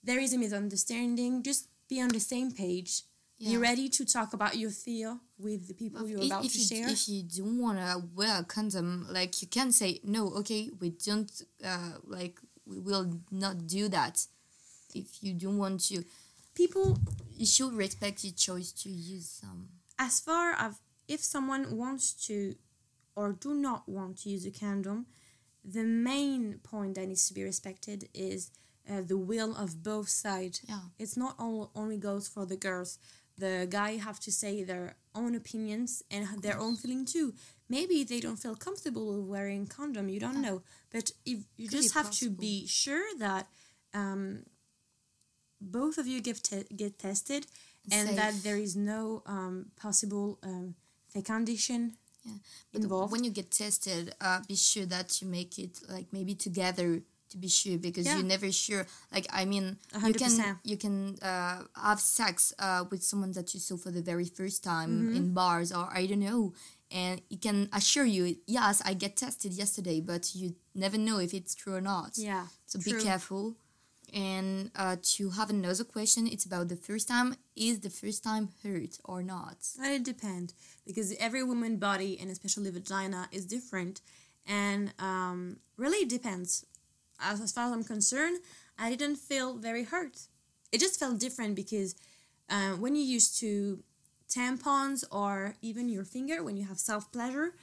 there 0.02 0.20
is 0.20 0.32
a 0.32 0.38
misunderstanding. 0.38 1.42
Just 1.42 1.68
be 1.88 2.00
on 2.00 2.08
the 2.08 2.20
same 2.20 2.52
page. 2.52 3.02
Yeah. 3.38 3.58
ready 3.58 3.88
to 3.90 4.04
talk 4.04 4.32
about 4.32 4.56
your 4.56 4.70
fear 4.70 5.18
with 5.38 5.66
the 5.68 5.74
people 5.74 6.08
you're 6.08 6.20
if, 6.20 6.26
about 6.26 6.44
if 6.44 6.52
to 6.52 6.58
you, 6.58 6.64
share. 6.64 6.88
if 6.88 7.08
you 7.08 7.22
don't 7.24 7.58
want 7.58 7.78
to 7.78 8.02
wear 8.14 8.38
a 8.40 8.44
condom, 8.44 9.06
like 9.10 9.42
you 9.42 9.48
can 9.48 9.72
say 9.72 10.00
no. 10.04 10.28
Okay, 10.40 10.70
we 10.80 10.90
don't. 10.90 11.30
Uh, 11.64 11.92
like 12.06 12.38
we 12.66 12.78
will 12.78 13.20
not 13.30 13.66
do 13.66 13.88
that. 13.88 14.24
If 14.94 15.22
you 15.22 15.34
don't 15.34 15.58
want 15.58 15.80
to, 15.88 16.04
people 16.54 16.98
You 17.36 17.46
should 17.46 17.74
respect 17.74 18.22
your 18.24 18.32
choice 18.34 18.70
to 18.82 18.88
use 18.88 19.28
some. 19.40 19.68
as 19.98 20.20
far 20.20 20.52
as 20.52 20.80
if 21.08 21.20
someone 21.22 21.76
wants 21.76 22.12
to 22.28 22.54
or 23.16 23.32
do 23.32 23.54
not 23.54 23.88
want 23.88 24.18
to 24.22 24.30
use 24.30 24.46
a 24.46 24.50
condom, 24.50 25.06
the 25.64 25.82
main 25.82 26.58
point 26.62 26.94
that 26.94 27.06
needs 27.08 27.26
to 27.28 27.34
be 27.34 27.42
respected 27.42 28.08
is 28.14 28.50
uh, 28.88 29.00
the 29.06 29.16
will 29.16 29.54
of 29.56 29.82
both 29.82 30.08
sides. 30.08 30.60
Yeah. 30.68 30.80
It's 30.98 31.16
not 31.16 31.34
all, 31.38 31.70
only 31.74 31.96
goes 31.98 32.28
for 32.28 32.46
the 32.46 32.56
girls. 32.56 32.98
The 33.36 33.66
guy 33.68 33.96
have 33.96 34.20
to 34.20 34.30
say 34.32 34.62
their 34.62 34.94
own 35.14 35.34
opinions 35.34 36.02
and 36.10 36.26
their 36.42 36.58
own 36.58 36.76
feeling 36.76 37.04
too. 37.04 37.34
Maybe 37.68 38.04
they 38.04 38.20
don't 38.20 38.36
feel 38.36 38.54
comfortable 38.54 39.22
wearing 39.22 39.66
condom. 39.66 40.08
You 40.08 40.20
don't 40.20 40.40
know, 40.40 40.62
but 40.92 41.10
if 41.24 41.38
you 41.56 41.68
Could 41.68 41.82
just 41.82 41.94
have 41.94 42.10
to 42.12 42.30
be 42.30 42.66
sure 42.66 43.04
that 43.18 43.46
um, 43.92 44.44
both 45.60 45.98
of 45.98 46.06
you 46.06 46.20
get 46.20 46.42
te- 46.42 46.68
get 46.76 46.98
tested 46.98 47.46
and 47.90 48.16
that 48.18 48.42
there 48.42 48.56
is 48.56 48.76
no 48.76 49.22
um, 49.26 49.66
possible 49.76 50.38
um, 50.42 50.74
condition 51.24 51.96
But 52.72 52.82
involved. 52.82 53.12
when 53.12 53.24
you 53.24 53.30
get 53.30 53.50
tested, 53.50 54.14
uh, 54.20 54.40
be 54.48 54.56
sure 54.56 54.86
that 54.86 55.20
you 55.20 55.28
make 55.28 55.58
it 55.58 55.80
like 55.88 56.06
maybe 56.12 56.34
together 56.34 57.02
to 57.34 57.38
be 57.46 57.48
sure 57.60 57.78
because 57.88 58.06
Yeah. 58.06 58.16
you're 58.16 58.30
never 58.36 58.50
sure. 58.52 58.84
Like 59.14 59.26
I 59.40 59.44
mean, 59.52 59.66
A 59.92 59.98
you 60.08 60.14
can 60.22 60.34
you 60.70 60.76
can 60.84 60.96
uh, 61.30 61.58
have 61.88 62.00
sex 62.00 62.34
uh, 62.66 62.84
with 62.90 63.02
someone 63.10 63.32
that 63.38 63.48
you 63.54 63.60
saw 63.66 63.76
for 63.84 63.90
the 63.98 64.02
very 64.12 64.28
first 64.38 64.58
time 64.72 64.90
Mm-hmm. 64.94 65.16
in 65.18 65.24
bars 65.40 65.68
or 65.78 65.84
I 66.00 66.06
don't 66.08 66.24
know, 66.30 66.52
and 67.02 67.14
it 67.34 67.40
can 67.46 67.58
assure 67.72 68.08
you, 68.16 68.24
yes, 68.46 68.76
I 68.90 68.92
get 69.04 69.12
tested 69.16 69.52
yesterday, 69.62 69.98
but 70.12 70.22
you 70.38 70.46
never 70.84 70.98
know 71.06 71.18
if 71.26 71.32
it's 71.38 71.54
true 71.62 71.74
or 71.80 71.84
not. 71.94 72.10
yeah. 72.30 72.44
So 72.66 72.78
true. 72.78 72.92
be 72.98 73.04
careful. 73.08 73.44
And 74.12 74.70
uh, 74.82 74.96
to 75.16 75.22
have 75.38 75.50
another 75.50 75.82
question, 75.96 76.22
it's 76.34 76.44
about 76.50 76.68
the 76.68 76.76
first 76.88 77.08
time. 77.08 77.28
Is 77.56 77.80
the 77.80 77.90
first 77.90 78.20
time 78.22 78.44
hurt 78.62 78.94
or 79.04 79.22
not? 79.24 79.56
It 79.96 80.04
depends 80.04 80.54
because 80.88 81.08
every 81.18 81.42
woman 81.42 81.72
body 81.88 82.12
and 82.20 82.30
especially 82.30 82.70
vagina 82.70 83.20
is 83.32 83.44
different, 83.56 84.00
and 84.46 84.92
um, 85.08 85.56
really 85.82 86.00
it 86.06 86.10
depends. 86.18 86.64
As, 87.24 87.40
as 87.40 87.52
far 87.52 87.66
as 87.66 87.72
I'm 87.72 87.84
concerned, 87.84 88.38
I 88.78 88.90
didn't 88.90 89.16
feel 89.16 89.56
very 89.56 89.84
hurt. 89.84 90.28
It 90.72 90.80
just 90.80 90.98
felt 90.98 91.18
different 91.18 91.54
because 91.54 91.94
uh, 92.50 92.72
when 92.72 92.94
you're 92.94 93.04
used 93.04 93.38
to 93.40 93.82
tampons 94.28 95.04
or 95.10 95.54
even 95.62 95.88
your 95.88 96.04
finger 96.04 96.42
when 96.42 96.56
you 96.56 96.64
have 96.64 96.78
self 96.78 97.10
pleasure, 97.12 97.54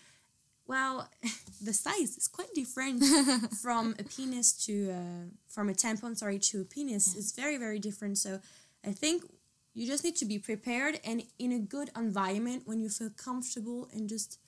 well, 0.65 1.09
the 1.61 1.73
size 1.73 2.17
is 2.17 2.27
quite 2.27 2.53
different 2.53 3.03
from 3.61 3.95
a 3.99 4.03
penis 4.03 4.53
to 4.65 4.91
uh, 4.91 5.25
from 5.47 5.69
a 5.69 5.73
tampon. 5.73 6.17
Sorry, 6.17 6.39
to 6.39 6.61
a 6.61 6.65
penis. 6.65 7.15
It's 7.15 7.33
very 7.33 7.57
very 7.57 7.79
different. 7.79 8.17
So 8.17 8.39
I 8.85 8.91
think 8.91 9.23
you 9.73 9.87
just 9.87 10.03
need 10.03 10.15
to 10.17 10.25
be 10.25 10.39
prepared 10.39 10.99
and 11.03 11.23
in 11.39 11.51
a 11.51 11.59
good 11.59 11.89
environment 11.95 12.63
when 12.65 12.79
you 12.81 12.89
feel 12.89 13.09
comfortable 13.09 13.89
and 13.93 14.09
just 14.09 14.39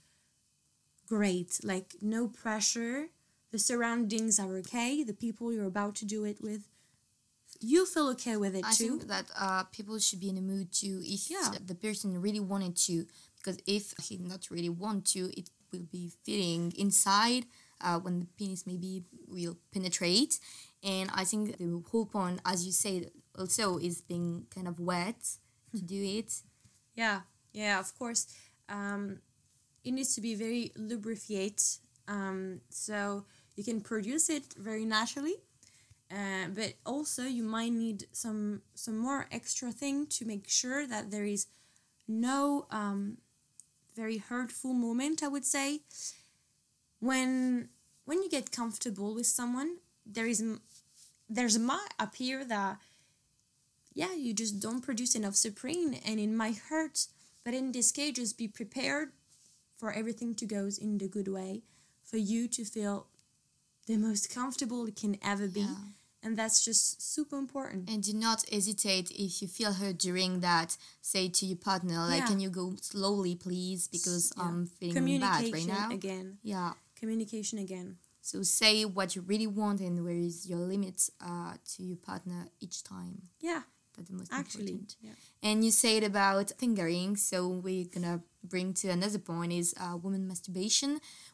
great 1.08 1.60
like 1.64 1.96
no 2.02 2.28
pressure 2.28 3.08
the 3.54 3.60
surroundings 3.70 4.36
are 4.44 4.54
okay 4.62 5.04
the 5.12 5.14
people 5.26 5.54
you're 5.54 5.72
about 5.76 5.94
to 6.02 6.06
do 6.16 6.20
it 6.32 6.40
with 6.48 6.62
you 7.74 7.86
feel 7.86 8.08
okay 8.10 8.36
with 8.44 8.54
it 8.56 8.66
I 8.66 8.74
too 8.74 8.84
think 8.98 9.08
that 9.14 9.26
uh, 9.46 9.64
people 9.78 9.98
should 10.00 10.20
be 10.26 10.30
in 10.34 10.38
a 10.38 10.42
mood 10.52 10.68
to 10.82 10.88
if 11.16 11.22
Yeah. 11.30 11.54
the 11.72 11.76
person 11.76 12.10
really 12.28 12.40
wanted 12.54 12.76
to, 12.88 12.96
because 13.38 13.58
if 13.78 13.94
he 14.06 14.18
not 14.18 14.44
really 14.56 14.70
want 14.84 15.06
to, 15.14 15.22
it 15.40 15.48
will 15.72 15.88
be 15.98 16.12
feeling 16.26 16.74
inside 16.78 17.44
uh, 17.86 18.00
when 18.04 18.16
the 18.22 18.26
penis 18.38 18.66
maybe 18.66 18.92
will 19.28 19.56
penetrate. 19.72 20.40
And 20.84 21.10
I 21.14 21.24
think 21.24 21.44
the 21.58 21.84
whole 21.90 22.06
point, 22.18 22.42
as 22.46 22.66
you 22.66 22.74
said, 22.86 23.12
also 23.42 23.78
is 23.78 24.02
being 24.02 24.46
kind 24.54 24.68
of 24.68 24.76
wet 24.80 25.22
to 25.76 25.82
do 25.96 26.02
it. 26.20 26.30
yeah 26.96 27.22
yeah 27.54 27.80
of 27.80 27.90
course 28.00 28.22
um, 28.70 29.04
it 29.86 29.92
needs 29.98 30.12
to 30.16 30.22
be 30.22 30.34
very 30.36 30.72
lubricated 30.76 31.62
um, 32.08 32.62
so 32.70 33.26
you 33.56 33.64
can 33.64 33.82
produce 33.82 34.30
it 34.30 34.54
very 34.58 34.86
naturally 34.86 35.36
uh, 36.14 36.48
but 36.54 36.74
also 36.86 37.24
you 37.24 37.44
might 37.44 37.72
need 37.72 38.06
some 38.12 38.62
some 38.76 38.98
more 38.98 39.28
extra 39.32 39.72
thing 39.72 40.06
to 40.06 40.26
make 40.26 40.48
sure 40.48 40.86
that 40.86 41.10
there 41.10 41.26
is 41.26 41.48
no 42.08 42.68
um, 42.70 43.18
very 43.96 44.18
hurtful 44.18 44.74
moment 44.74 45.24
i 45.24 45.28
would 45.28 45.46
say. 45.46 45.82
When 47.00 47.70
when 48.06 48.22
you 48.22 48.30
get 48.30 48.52
comfortable 48.52 49.16
with 49.16 49.26
someone 49.26 49.78
there 50.06 50.28
is 50.28 50.44
there's 51.30 51.58
might 51.58 51.94
appear 52.00 52.46
that 52.46 52.78
yeah 53.94 54.14
you 54.14 54.34
just 54.34 54.60
don't 54.60 54.82
produce 54.82 55.16
enough 55.16 55.36
supreme 55.36 55.96
and 56.06 56.20
it 56.20 56.30
might 56.30 56.58
hurt 56.70 57.08
but 57.44 57.54
in 57.54 57.72
this 57.72 57.92
case 57.92 58.16
just 58.16 58.38
be 58.38 58.48
prepared 58.48 59.10
for 59.76 59.92
everything 59.92 60.36
to 60.36 60.46
go 60.46 60.70
in 60.80 60.98
the 60.98 61.08
good 61.08 61.28
way 61.28 61.64
for 62.04 62.18
you 62.18 62.48
to 62.48 62.64
feel 62.64 63.08
the 63.86 63.98
most 63.98 64.30
comfortable 64.34 64.86
it 64.88 64.96
can 64.96 65.18
ever 65.22 65.48
be 65.48 65.62
Yeah. 65.62 65.76
and 66.24 66.38
that's 66.38 66.64
just 66.64 67.02
super 67.02 67.38
important 67.38 67.90
And 67.90 68.02
do 68.04 68.14
not 68.14 68.48
hesitate 68.50 69.12
if 69.12 69.42
you 69.42 69.48
feel 69.48 69.74
hurt 69.74 69.98
during 69.98 70.40
that. 70.40 70.78
Say 71.02 71.28
to 71.30 71.46
your 71.46 71.58
partner, 71.58 71.98
like, 72.08 72.20
Yeah. 72.22 72.28
can 72.28 72.40
you 72.40 72.50
go 72.50 72.76
slowly, 72.82 73.36
please? 73.36 73.88
Because 73.90 74.32
Yeah. 74.38 74.44
I'm 74.46 74.68
feeling 74.68 75.20
bad 75.20 75.52
right 75.54 75.68
now. 75.68 75.90
again 75.92 76.38
Yeah. 76.44 76.74
communication 77.02 77.60
again 77.60 77.98
So 78.22 78.42
say 78.44 78.86
what 78.86 79.10
you 79.16 79.22
really 79.32 79.48
want 79.62 79.82
and 79.82 79.96
where 80.06 80.22
is 80.30 80.46
your 80.52 80.60
limits 80.74 81.12
uh, 81.20 81.54
to 81.76 81.84
your 81.84 81.98
partner 81.98 82.48
each 82.62 82.78
time. 82.84 83.16
yeah 83.42 83.64
That's 83.96 84.10
the 84.10 84.16
most 84.16 84.32
actually 84.32 84.72
important. 84.72 84.96
yeah 85.08 85.16
And 85.48 85.58
you 85.66 85.72
said 85.72 86.04
about 86.04 86.48
fingering, 86.58 87.18
so 87.18 87.38
we're 87.66 87.90
gonna 87.96 88.20
bring 88.54 88.74
to 88.82 88.88
another 88.98 89.20
point 89.20 89.52
is 89.52 89.74
uh, 89.84 89.98
woman 90.04 90.24
masturbation, 90.32 90.92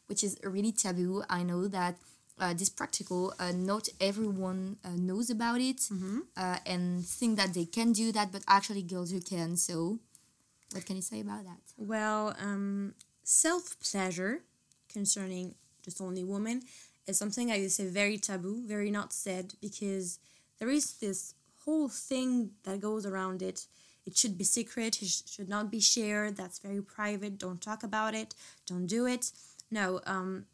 which 0.08 0.22
is 0.28 0.34
really 0.44 0.72
taboo. 0.72 1.22
I 1.30 1.44
know 1.44 1.68
that 1.78 1.94
uh, 2.40 2.54
this 2.54 2.70
practical, 2.70 3.34
uh, 3.40 3.52
not 3.52 3.90
everyone 4.00 4.78
uh, 4.84 4.90
knows 4.96 5.30
about 5.30 5.60
it 5.62 5.78
Mm-hmm. 5.92 6.20
uh, 6.38 6.58
and 6.66 7.06
think 7.06 7.38
that 7.38 7.54
they 7.54 7.66
can 7.66 7.92
do 7.94 8.12
that, 8.12 8.32
but 8.32 8.44
actually 8.48 8.84
girls 8.84 9.12
who 9.12 9.22
can. 9.22 9.56
So, 9.58 10.00
what 10.74 10.86
can 10.86 10.96
you 10.96 11.02
say 11.02 11.20
about 11.22 11.44
that? 11.46 11.62
Well, 11.78 12.36
um, 12.40 12.94
self 13.24 13.78
pleasure 13.80 14.42
concerning 14.92 15.56
just 15.84 16.02
only 16.02 16.24
women 16.24 16.62
is 17.08 17.18
something 17.18 17.52
I 17.52 17.60
would 17.60 17.72
say 17.72 17.86
very 17.88 18.18
taboo, 18.18 18.62
very 18.66 18.92
not 18.92 19.14
said, 19.14 19.54
because 19.62 20.20
there 20.60 20.70
is 20.70 20.94
this 21.00 21.34
whole 21.66 21.90
thing 21.90 22.52
that 22.64 22.80
goes 22.82 23.06
around 23.06 23.42
it. 23.42 23.66
It 24.06 24.18
should 24.18 24.38
be 24.38 24.44
secret, 24.44 25.02
it 25.02 25.08
sh- 25.08 25.22
should 25.28 25.50
not 25.50 25.70
be 25.72 25.80
shared, 25.80 26.36
that's 26.38 26.60
very 26.60 26.82
private, 26.82 27.38
don't 27.38 27.62
talk 27.62 27.84
about 27.84 28.14
it, 28.16 28.34
don't 28.66 28.88
do 28.88 29.06
it. 29.06 29.32
No, 29.72 30.02
um, 30.06 30.46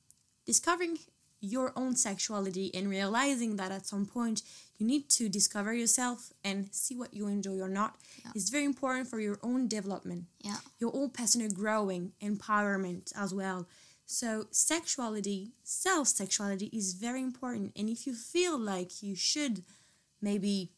discovering 0.46 0.98
your 1.42 1.72
own 1.76 1.96
sexuality 1.96 2.74
and 2.74 2.90
realizing 2.90 3.56
that 3.58 3.72
at 3.72 3.86
some 3.86 4.06
point 4.06 4.42
you 4.78 4.86
need 4.86 5.10
to 5.10 5.30
discover 5.30 5.74
yourself 5.74 6.32
and 6.44 6.74
see 6.74 6.96
what 6.96 7.14
you 7.14 7.28
enjoy 7.28 7.60
or 7.60 7.70
not 7.70 7.96
Yeah. 8.24 8.32
is 8.36 8.50
very 8.50 8.66
important 8.66 9.08
for 9.10 9.20
your 9.20 9.38
own 9.44 9.68
development 9.68 10.26
Yeah. 10.44 10.60
your 10.80 10.96
own 10.96 11.10
personal 11.12 11.50
growing, 11.52 12.14
empowerment 12.22 13.12
as 13.16 13.34
well. 13.34 13.68
So, 14.08 14.48
sexuality, 14.52 15.52
self 15.64 16.08
sexuality 16.08 16.70
is 16.72 16.94
very 16.94 17.22
important. 17.22 17.72
And 17.76 17.90
if 17.90 18.06
you 18.06 18.14
feel 18.14 18.58
like 18.58 19.02
you 19.02 19.16
should 19.16 19.64
maybe 20.22 20.72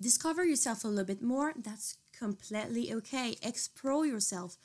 discover 0.00 0.44
yourself 0.44 0.84
a 0.84 0.88
little 0.88 1.04
bit 1.04 1.22
more, 1.22 1.54
that's 1.56 1.96
completely 2.12 2.92
okay. 2.92 3.36
Explore 3.42 4.06
yourself, 4.06 4.56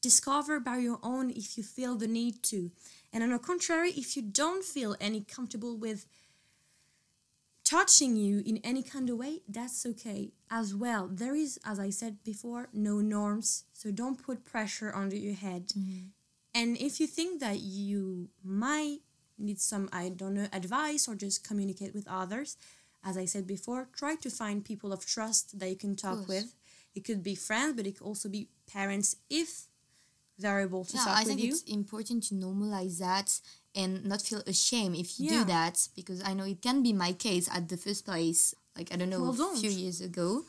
discover 0.00 0.60
by 0.60 0.78
your 0.78 0.98
own 1.02 1.30
if 1.30 1.56
you 1.58 1.62
feel 1.64 1.96
the 1.96 2.06
need 2.08 2.42
to. 2.44 2.70
And 3.12 3.22
on 3.22 3.30
the 3.30 3.38
contrary, 3.38 3.90
if 3.96 4.16
you 4.16 4.22
don't 4.22 4.64
feel 4.64 4.96
any 5.00 5.22
comfortable 5.22 5.76
with 5.76 6.06
touching 7.64 8.16
you 8.16 8.42
in 8.46 8.58
any 8.64 8.82
kind 8.82 9.10
of 9.10 9.18
way, 9.18 9.40
that's 9.48 9.84
okay 9.84 10.30
as 10.50 10.74
well. 10.74 11.08
There 11.10 11.34
is, 11.34 11.58
as 11.64 11.78
I 11.78 11.90
said 11.90 12.24
before, 12.24 12.68
no 12.72 13.00
norms, 13.00 13.64
so 13.72 13.90
don't 13.90 14.22
put 14.22 14.44
pressure 14.44 14.92
under 14.94 15.16
your 15.16 15.34
head. 15.34 15.68
Mm-hmm. 15.68 16.06
And 16.54 16.76
if 16.78 16.98
you 16.98 17.06
think 17.06 17.40
that 17.40 17.60
you 17.60 18.30
might 18.42 19.00
need 19.38 19.60
some, 19.60 19.88
I 19.92 20.08
don't 20.08 20.34
know, 20.34 20.48
advice 20.52 21.06
or 21.06 21.14
just 21.14 21.46
communicate 21.46 21.94
with 21.94 22.08
others, 22.08 22.56
as 23.04 23.16
I 23.16 23.26
said 23.26 23.46
before, 23.46 23.88
try 23.94 24.16
to 24.16 24.30
find 24.30 24.64
people 24.64 24.92
of 24.92 25.06
trust 25.06 25.58
that 25.60 25.68
you 25.68 25.76
can 25.76 25.94
talk 25.94 26.26
with. 26.26 26.54
It 26.94 27.04
could 27.04 27.22
be 27.22 27.36
friends, 27.36 27.76
but 27.76 27.86
it 27.86 27.98
could 27.98 28.06
also 28.06 28.28
be 28.28 28.48
parents 28.66 29.16
if 29.30 29.67
they're 30.38 30.60
able 30.60 30.84
to 30.84 30.96
Yeah, 30.96 31.04
talk 31.04 31.16
I 31.16 31.20
with 31.20 31.28
think 31.28 31.40
you. 31.42 31.48
it's 31.50 31.62
important 31.62 32.22
to 32.28 32.34
normalize 32.34 32.98
that 32.98 33.40
and 33.74 34.04
not 34.04 34.22
feel 34.22 34.42
ashamed 34.46 34.96
if 34.96 35.18
you 35.18 35.26
Yeah. 35.26 35.38
do 35.38 35.44
that 35.46 35.88
because 35.96 36.22
I 36.22 36.32
know 36.34 36.44
it 36.44 36.60
can 36.62 36.82
be 36.82 36.92
my 36.92 37.12
case 37.12 37.48
at 37.50 37.68
the 37.68 37.76
first 37.76 38.04
place. 38.04 38.54
Like 38.76 38.92
I 38.92 38.96
don't 38.96 39.10
know, 39.10 39.20
Well, 39.22 39.34
a 39.34 39.36
don't. 39.36 39.58
few 39.58 39.70
years 39.70 40.00
ago, 40.00 40.44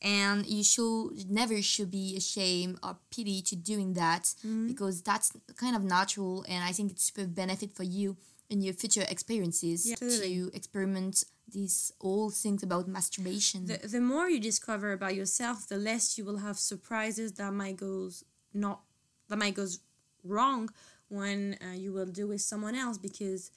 and 0.00 0.46
you 0.46 0.62
should 0.64 1.30
never 1.30 1.60
should 1.62 1.90
be 1.90 2.16
ashamed 2.16 2.78
or 2.82 2.96
pity 3.10 3.42
to 3.42 3.56
doing 3.56 3.94
that 3.94 4.24
Mm-hmm. 4.24 4.66
because 4.68 5.02
that's 5.02 5.32
kind 5.56 5.74
of 5.76 5.82
natural 5.84 6.44
and 6.48 6.62
I 6.64 6.72
think 6.72 6.90
it's 6.92 7.04
super 7.04 7.26
benefit 7.26 7.70
for 7.78 7.84
you 7.84 8.16
in 8.50 8.60
your 8.62 8.74
future 8.74 9.06
experiences 9.08 9.86
Yeah, 9.86 9.96
totally. 9.96 10.34
to 10.36 10.50
experiment 10.54 11.24
these 11.48 11.92
all 12.00 12.30
things 12.30 12.62
about 12.62 12.88
masturbation. 12.88 13.66
the, 13.66 13.78
the 13.86 14.00
more 14.00 14.28
you 14.28 14.40
discover 14.40 14.92
about 14.92 15.14
yourself 15.14 15.66
the 15.68 15.76
less 15.76 16.16
you 16.18 16.24
will 16.24 16.38
have 16.38 16.58
surprises 16.58 17.32
that 17.32 17.52
might 17.52 17.76
goes 17.76 18.24
not 18.54 18.80
that 19.28 19.38
might 19.38 19.54
goes 19.54 19.80
wrong 20.24 20.70
when 21.08 21.56
uh, 21.62 21.74
you 21.74 21.92
will 21.92 22.06
do 22.06 22.26
with 22.26 22.40
someone 22.40 22.74
else 22.74 22.98
because 22.98 23.50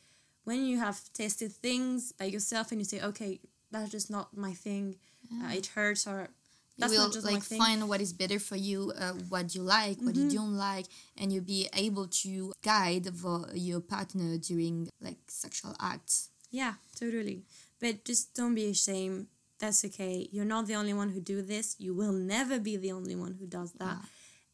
when 0.44 0.66
you 0.66 0.78
have 0.80 1.00
tested 1.14 1.52
things 1.52 2.12
by 2.14 2.26
yourself 2.26 2.72
and 2.72 2.80
you 2.82 2.86
say 2.86 3.02
okay 3.02 3.40
that's 3.72 3.92
just 3.92 4.10
not 4.10 4.36
my 4.36 4.54
thing 4.54 4.96
uh, 5.44 5.52
it 5.54 5.68
hurts 5.68 6.06
or 6.08 6.30
you 6.78 6.82
that's 6.82 6.92
will 6.94 7.04
not 7.06 7.14
just 7.14 7.26
my 7.26 7.34
like 7.34 7.44
thing 7.44 7.60
find 7.60 7.88
what 7.88 8.02
is 8.02 8.12
better 8.12 8.38
for 8.38 8.58
you, 8.58 8.92
uh, 9.00 9.14
what 9.30 9.56
you 9.56 9.62
like, 9.62 9.98
what 10.02 10.14
Mm-hmm. 10.16 10.30
you 10.30 10.38
don't 10.38 10.58
like, 10.58 10.86
and 11.18 11.32
you'll 11.32 11.44
be 11.58 11.70
able 11.74 12.06
to 12.08 12.52
guide 12.64 13.08
for 13.16 13.48
your 13.54 13.80
partner 13.80 14.38
during 14.38 14.90
like 15.00 15.20
sexual 15.30 15.74
acts. 15.80 16.30
Yeah, 16.52 16.74
totally. 17.00 17.44
But 17.80 18.04
just 18.04 18.36
don't 18.36 18.56
be 18.56 18.66
ashamed. 18.70 19.28
That's 19.58 19.86
okay. 19.86 20.28
You're 20.34 20.44
not 20.44 20.68
the 20.68 20.76
only 20.76 20.94
one 20.94 21.10
who 21.12 21.22
do 21.22 21.42
this. 21.42 21.76
You 21.80 21.94
will 21.94 22.12
never 22.12 22.60
be 22.60 22.76
the 22.76 22.92
only 22.92 23.16
one 23.16 23.36
who 23.40 23.48
does 23.48 23.72
that. 23.80 23.96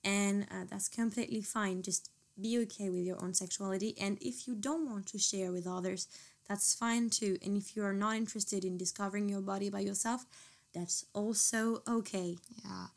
And 0.04 0.48
uh, 0.52 0.66
that's 0.70 0.88
completely 0.88 1.42
fine. 1.42 1.82
Just 1.82 2.10
be 2.40 2.58
okay 2.60 2.90
with 2.90 3.04
your 3.04 3.22
own 3.22 3.34
sexuality. 3.34 3.96
And 4.00 4.18
if 4.22 4.48
you 4.48 4.56
don't 4.56 4.90
want 4.90 5.08
to 5.08 5.20
share 5.20 5.52
with 5.52 5.68
others, 5.68 6.08
that's 6.48 6.74
fine 6.74 7.10
too. 7.10 7.38
And 7.44 7.56
if 7.56 7.76
you 7.76 7.84
are 7.84 7.94
not 7.94 8.16
interested 8.16 8.66
in 8.66 8.78
discovering 8.78 9.30
your 9.30 9.42
body 9.42 9.70
by 9.70 9.82
yourself, 9.82 10.26
that's 10.74 11.06
also 11.14 11.84
okay. 11.88 12.38
Yeah. 12.64 12.88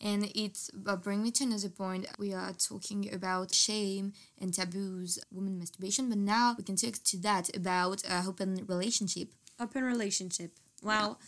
And 0.00 0.24
it 0.34 0.68
uh, 0.86 0.96
bring 0.96 1.22
me 1.22 1.30
to 1.32 1.44
another 1.44 1.68
point. 1.68 2.06
We 2.18 2.32
are 2.32 2.52
talking 2.52 3.12
about 3.12 3.54
shame 3.54 4.12
and 4.40 4.52
taboos, 4.52 5.18
women 5.32 5.58
masturbation, 5.58 6.08
but 6.08 6.18
now 6.18 6.54
we 6.56 6.64
can 6.64 6.76
talk 6.76 6.94
to 7.04 7.16
that 7.18 7.54
about 7.56 8.02
uh, 8.08 8.22
open 8.26 8.64
relationship. 8.66 9.28
Open 9.58 9.84
relationship. 9.84 10.52
Well, 10.82 11.18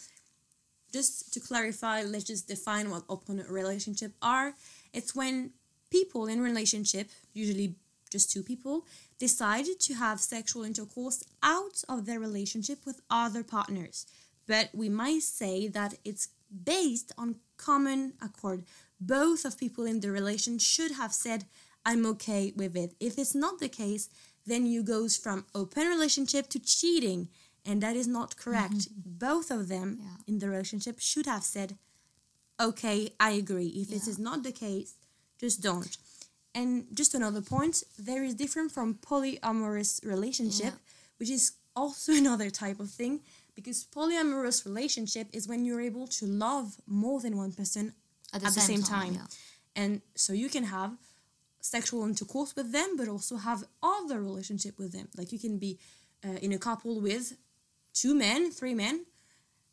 just 0.92 1.32
to 1.34 1.40
clarify, 1.40 2.02
let's 2.02 2.24
just 2.24 2.48
define 2.48 2.90
what 2.90 3.02
open 3.08 3.44
relationship 3.48 4.12
are. 4.22 4.54
It's 4.92 5.14
when 5.14 5.52
people 5.90 6.26
in 6.26 6.40
relationship, 6.40 7.10
usually 7.32 7.76
just 8.10 8.30
two 8.30 8.42
people, 8.42 8.84
decide 9.18 9.66
to 9.80 9.94
have 9.94 10.20
sexual 10.20 10.64
intercourse 10.64 11.24
out 11.42 11.82
of 11.88 12.06
their 12.06 12.20
relationship 12.20 12.86
with 12.86 13.00
other 13.10 13.42
partners. 13.42 14.06
But 14.46 14.70
we 14.72 14.88
might 14.88 15.22
say 15.22 15.68
that 15.68 15.94
it's 16.04 16.28
based 16.64 17.12
on 17.18 17.36
common 17.56 18.14
accord. 18.22 18.64
Both 19.00 19.44
of 19.44 19.58
people 19.58 19.84
in 19.84 20.00
the 20.00 20.10
relation 20.10 20.58
should 20.58 20.92
have 20.92 21.12
said, 21.12 21.44
I'm 21.84 22.06
okay 22.06 22.52
with 22.56 22.76
it. 22.76 22.94
If 23.00 23.18
it's 23.18 23.34
not 23.34 23.58
the 23.58 23.68
case, 23.68 24.08
then 24.46 24.66
you 24.66 24.82
goes 24.82 25.16
from 25.16 25.44
open 25.54 25.88
relationship 25.88 26.48
to 26.50 26.58
cheating 26.60 27.28
and 27.64 27.82
that 27.82 27.96
is 27.96 28.06
not 28.06 28.36
correct 28.36 28.74
mm-hmm. 28.74 29.00
both 29.18 29.50
of 29.50 29.68
them 29.68 29.98
Yeah. 30.00 30.08
in 30.28 30.38
the 30.38 30.48
relationship 30.48 31.00
should 31.00 31.26
have 31.26 31.42
said 31.42 31.76
okay 32.60 33.10
i 33.20 33.30
agree 33.30 33.68
if 33.68 33.88
this 33.88 34.06
is 34.08 34.18
not 34.18 34.42
the 34.42 34.52
case 34.52 34.94
just 35.40 35.62
don't 35.62 35.96
and 36.54 36.86
just 36.94 37.14
another 37.14 37.42
point 37.42 37.82
there 37.98 38.24
is 38.24 38.34
different 38.34 38.70
from 38.72 38.94
polyamorous 38.94 40.04
relationship 40.04 40.74
Yeah. 40.74 41.18
which 41.18 41.30
is 41.30 41.52
also 41.74 42.12
another 42.24 42.50
type 42.50 42.80
of 42.80 42.90
thing 42.90 43.20
because 43.54 43.86
polyamorous 43.94 44.64
relationship 44.64 45.26
is 45.32 45.46
when 45.48 45.64
you're 45.64 45.80
able 45.80 46.06
to 46.18 46.26
love 46.26 46.76
more 46.86 47.20
than 47.20 47.36
one 47.36 47.52
person 47.52 47.94
At 48.34 48.42
at 48.44 48.54
the 48.54 48.60
same 48.60 48.82
time. 48.82 49.14
yeah. 49.14 49.26
And 49.82 50.00
so 50.14 50.32
you 50.32 50.48
can 50.50 50.64
have 50.64 50.90
sexual 51.60 52.02
intercourse 52.04 52.54
with 52.56 52.68
them, 52.72 52.96
but 52.98 53.08
also 53.08 53.36
have 53.36 53.64
other 53.82 54.18
relationship 54.22 54.74
with 54.78 54.92
them. 54.92 55.08
Like 55.18 55.32
you 55.32 55.38
can 55.38 55.58
be 55.58 55.78
uh, 56.26 56.38
in 56.46 56.52
a 56.52 56.58
couple 56.58 57.00
with 57.00 57.24
two 58.00 58.14
men, 58.14 58.50
three 58.50 58.74
men, 58.74 59.04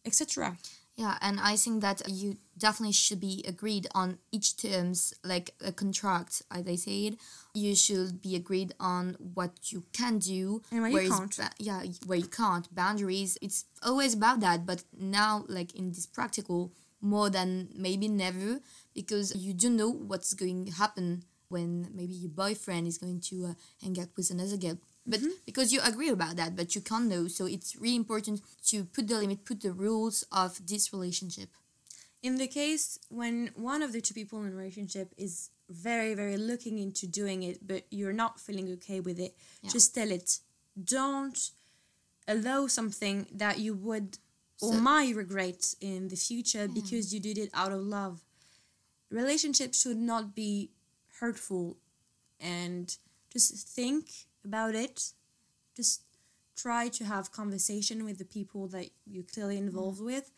etc. 0.06 0.58
Yeah, 0.96 1.18
and 1.22 1.40
I 1.40 1.56
think 1.56 1.82
that 1.82 2.04
you 2.08 2.38
definitely 2.56 2.94
should 2.94 3.20
be 3.20 3.44
agreed 3.48 3.88
on 3.96 4.20
each 4.32 4.58
terms, 4.58 5.12
like 5.24 5.56
a 5.60 5.72
contract, 5.72 6.44
as 6.52 6.68
I 6.68 6.76
said. 6.76 7.18
You 7.56 7.76
should 7.76 8.22
be 8.22 8.36
agreed 8.36 8.74
on 8.80 9.16
what 9.34 9.72
you 9.72 9.84
can 9.92 10.20
do 10.20 10.62
And 10.72 10.82
what 10.84 10.92
you 11.04 11.10
can't. 11.10 11.36
ba- 11.36 11.52
yeah, 11.58 11.82
where 12.06 12.20
you 12.20 12.28
can't. 12.28 12.74
Boundaries. 12.76 13.40
It's 13.42 13.66
always 13.82 14.14
about 14.14 14.40
that, 14.42 14.68
but 14.68 14.84
now, 14.96 15.46
like 15.48 15.74
in 15.74 15.90
this 15.90 16.06
practical, 16.06 16.72
more 17.02 17.30
than 17.32 17.70
maybe 17.76 18.08
never, 18.08 18.60
because 18.94 19.36
you 19.36 19.54
don't 19.54 19.76
know 19.76 19.90
what's 19.90 20.36
going 20.36 20.66
to 20.66 20.72
happen 20.74 21.24
when 21.50 21.90
maybe 21.94 22.14
your 22.14 22.30
boyfriend 22.32 22.88
is 22.88 22.98
going 23.00 23.20
to 23.20 23.46
uh, 23.48 23.54
hang 23.82 24.00
out 24.00 24.10
with 24.16 24.30
another 24.30 24.58
girl. 24.58 24.78
But 25.06 25.20
mm-hmm. 25.20 25.32
because 25.46 25.74
you 25.74 25.82
agree 25.84 26.10
about 26.10 26.38
that, 26.38 26.56
but 26.56 26.76
you 26.76 26.82
can't 26.82 27.06
know, 27.06 27.28
so 27.28 27.46
it's 27.46 27.76
really 27.76 27.96
important 27.96 28.42
to 28.68 28.86
put 28.86 29.08
the 29.08 29.18
limit, 29.18 29.44
put 29.44 29.62
the 29.62 29.74
rules 29.74 30.24
of 30.32 30.66
this 30.66 30.94
relationship. 30.94 31.50
In 32.22 32.38
the 32.38 32.48
case 32.48 33.00
when 33.10 33.52
one 33.56 33.84
of 33.84 33.92
the 33.92 34.00
two 34.00 34.14
people 34.14 34.42
in 34.42 34.54
a 34.54 34.56
relationship 34.56 35.14
is 35.18 35.50
very, 35.70 36.14
very 36.14 36.38
looking 36.38 36.80
into 36.80 37.06
doing 37.06 37.44
it, 37.44 37.68
but 37.68 37.84
you're 37.90 38.14
not 38.14 38.40
feeling 38.40 38.72
okay 38.74 39.02
with 39.02 39.20
it, 39.20 39.36
Yeah. 39.62 39.70
just 39.72 39.94
tell 39.94 40.10
it. 40.10 40.40
Don't 40.82 41.52
allow 42.28 42.68
something 42.68 43.28
that 43.32 43.60
you 43.60 43.74
would 43.74 44.20
or 44.62 44.74
So- 44.74 44.80
might 44.80 45.16
regret 45.16 45.76
in 45.82 46.08
the 46.08 46.16
future 46.16 46.68
mm. 46.68 46.74
because 46.74 47.14
you 47.14 47.20
did 47.20 47.38
it 47.38 47.50
out 47.54 47.74
of 47.74 47.82
love. 47.82 48.24
Relationships 49.10 49.82
should 49.82 49.98
not 49.98 50.34
be 50.34 50.72
hurtful 51.20 51.78
and 52.40 52.98
just 53.30 53.68
think 53.68 54.28
about 54.46 54.76
it. 54.76 55.12
Just 55.76 56.02
try 56.56 56.88
to 56.90 57.04
have 57.06 57.32
conversation 57.32 58.04
with 58.06 58.18
the 58.18 58.26
people 58.26 58.68
that 58.68 58.90
you're 59.06 59.24
clearly 59.24 59.58
involved 59.58 60.02
with 60.02 60.32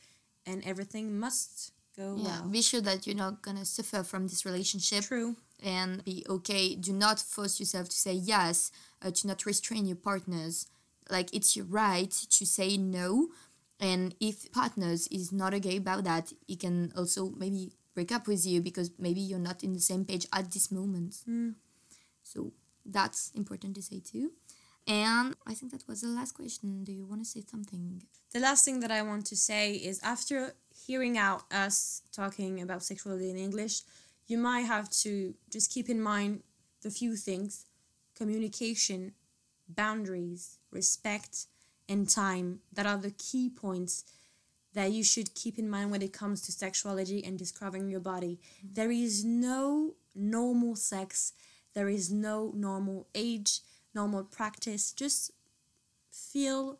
and 0.45 0.63
everything 0.65 1.19
must 1.19 1.71
go 1.97 2.15
Yeah, 2.17 2.41
well. 2.41 2.49
be 2.49 2.61
sure 2.61 2.81
that 2.81 3.05
you're 3.05 3.15
not 3.15 3.41
gonna 3.41 3.65
suffer 3.65 4.03
from 4.03 4.27
this 4.27 4.45
relationship 4.45 5.03
True. 5.05 5.35
and 5.61 6.03
be 6.05 6.25
okay. 6.29 6.75
Do 6.75 6.93
not 6.93 7.19
force 7.19 7.59
yourself 7.59 7.89
to 7.89 7.95
say 7.97 8.13
yes, 8.13 8.71
uh, 9.01 9.11
to 9.11 9.27
not 9.27 9.45
restrain 9.45 9.85
your 9.85 9.97
partners. 9.97 10.67
Like 11.09 11.33
it's 11.33 11.55
your 11.55 11.65
right 11.65 12.11
to 12.11 12.45
say 12.45 12.77
no, 12.77 13.29
and 13.79 14.15
if 14.19 14.51
partners 14.51 15.07
is 15.07 15.31
not 15.31 15.53
okay 15.53 15.77
about 15.77 16.03
that, 16.05 16.33
he 16.47 16.55
can 16.55 16.91
also 16.95 17.29
maybe 17.37 17.73
break 17.93 18.11
up 18.11 18.27
with 18.27 18.45
you 18.45 18.61
because 18.61 18.91
maybe 18.97 19.19
you're 19.21 19.37
not 19.39 19.63
in 19.63 19.73
the 19.73 19.79
same 19.79 20.05
page 20.05 20.25
at 20.33 20.51
this 20.51 20.71
moment. 20.71 21.17
So 22.23 22.51
that's 22.85 23.31
important 23.35 23.75
to 23.75 23.81
say 23.81 23.99
too. 23.99 24.31
And 24.87 25.35
I 25.47 25.55
think 25.55 25.71
that 25.71 25.87
was 25.87 26.01
the 26.01 26.09
last 26.09 26.33
question. 26.33 26.83
Do 26.83 26.91
you 26.91 27.05
want 27.05 27.21
to 27.21 27.25
say 27.25 27.43
something? 27.49 28.03
The 28.31 28.39
last 28.39 28.65
thing 28.65 28.81
that 28.81 28.91
I 28.91 29.01
want 29.01 29.25
to 29.27 29.35
say 29.35 29.73
is 29.73 29.99
after 30.03 30.53
hearing 30.85 31.17
out 31.17 31.43
us 31.51 32.03
talking 32.11 32.61
about 32.61 32.83
sexuality 32.83 33.31
in 33.31 33.37
English, 33.37 33.81
you 34.27 34.37
might 34.37 34.61
have 34.61 34.89
to 34.89 35.33
just 35.49 35.71
keep 35.71 35.89
in 35.89 36.01
mind 36.01 36.43
the 36.81 36.91
few 36.91 37.15
things 37.15 37.65
communication, 38.15 39.13
boundaries, 39.67 40.59
respect, 40.71 41.47
and 41.89 42.07
time 42.07 42.59
that 42.71 42.85
are 42.85 42.97
the 42.97 43.11
key 43.11 43.49
points 43.49 44.05
that 44.73 44.91
you 44.91 45.03
should 45.03 45.33
keep 45.35 45.57
in 45.57 45.69
mind 45.69 45.91
when 45.91 46.01
it 46.01 46.13
comes 46.13 46.41
to 46.41 46.51
sexuality 46.51 47.23
and 47.23 47.37
discovering 47.37 47.89
your 47.89 47.99
body. 47.99 48.39
Mm-hmm. 48.59 48.73
There 48.73 48.91
is 48.91 49.25
no 49.25 49.95
normal 50.13 50.75
sex, 50.75 51.33
there 51.75 51.89
is 51.89 52.11
no 52.11 52.51
normal 52.55 53.07
age, 53.15 53.61
normal 53.93 54.23
practice. 54.23 54.93
Just 54.93 55.31
feel 56.11 56.79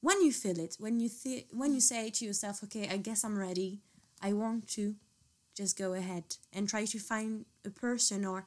when 0.00 0.20
you 0.22 0.32
feel 0.32 0.58
it, 0.58 0.76
when 0.78 1.00
you 1.00 1.08
th- 1.08 1.46
when 1.52 1.74
you 1.74 1.80
say 1.80 2.10
to 2.10 2.24
yourself, 2.24 2.62
"Okay, 2.64 2.88
I 2.88 2.98
guess 2.98 3.24
I'm 3.24 3.38
ready. 3.38 3.80
I 4.20 4.32
want 4.32 4.68
to," 4.76 4.96
just 5.54 5.76
go 5.78 5.94
ahead 5.94 6.36
and 6.52 6.68
try 6.68 6.84
to 6.86 6.98
find 6.98 7.46
a 7.64 7.70
person 7.70 8.24
or 8.24 8.46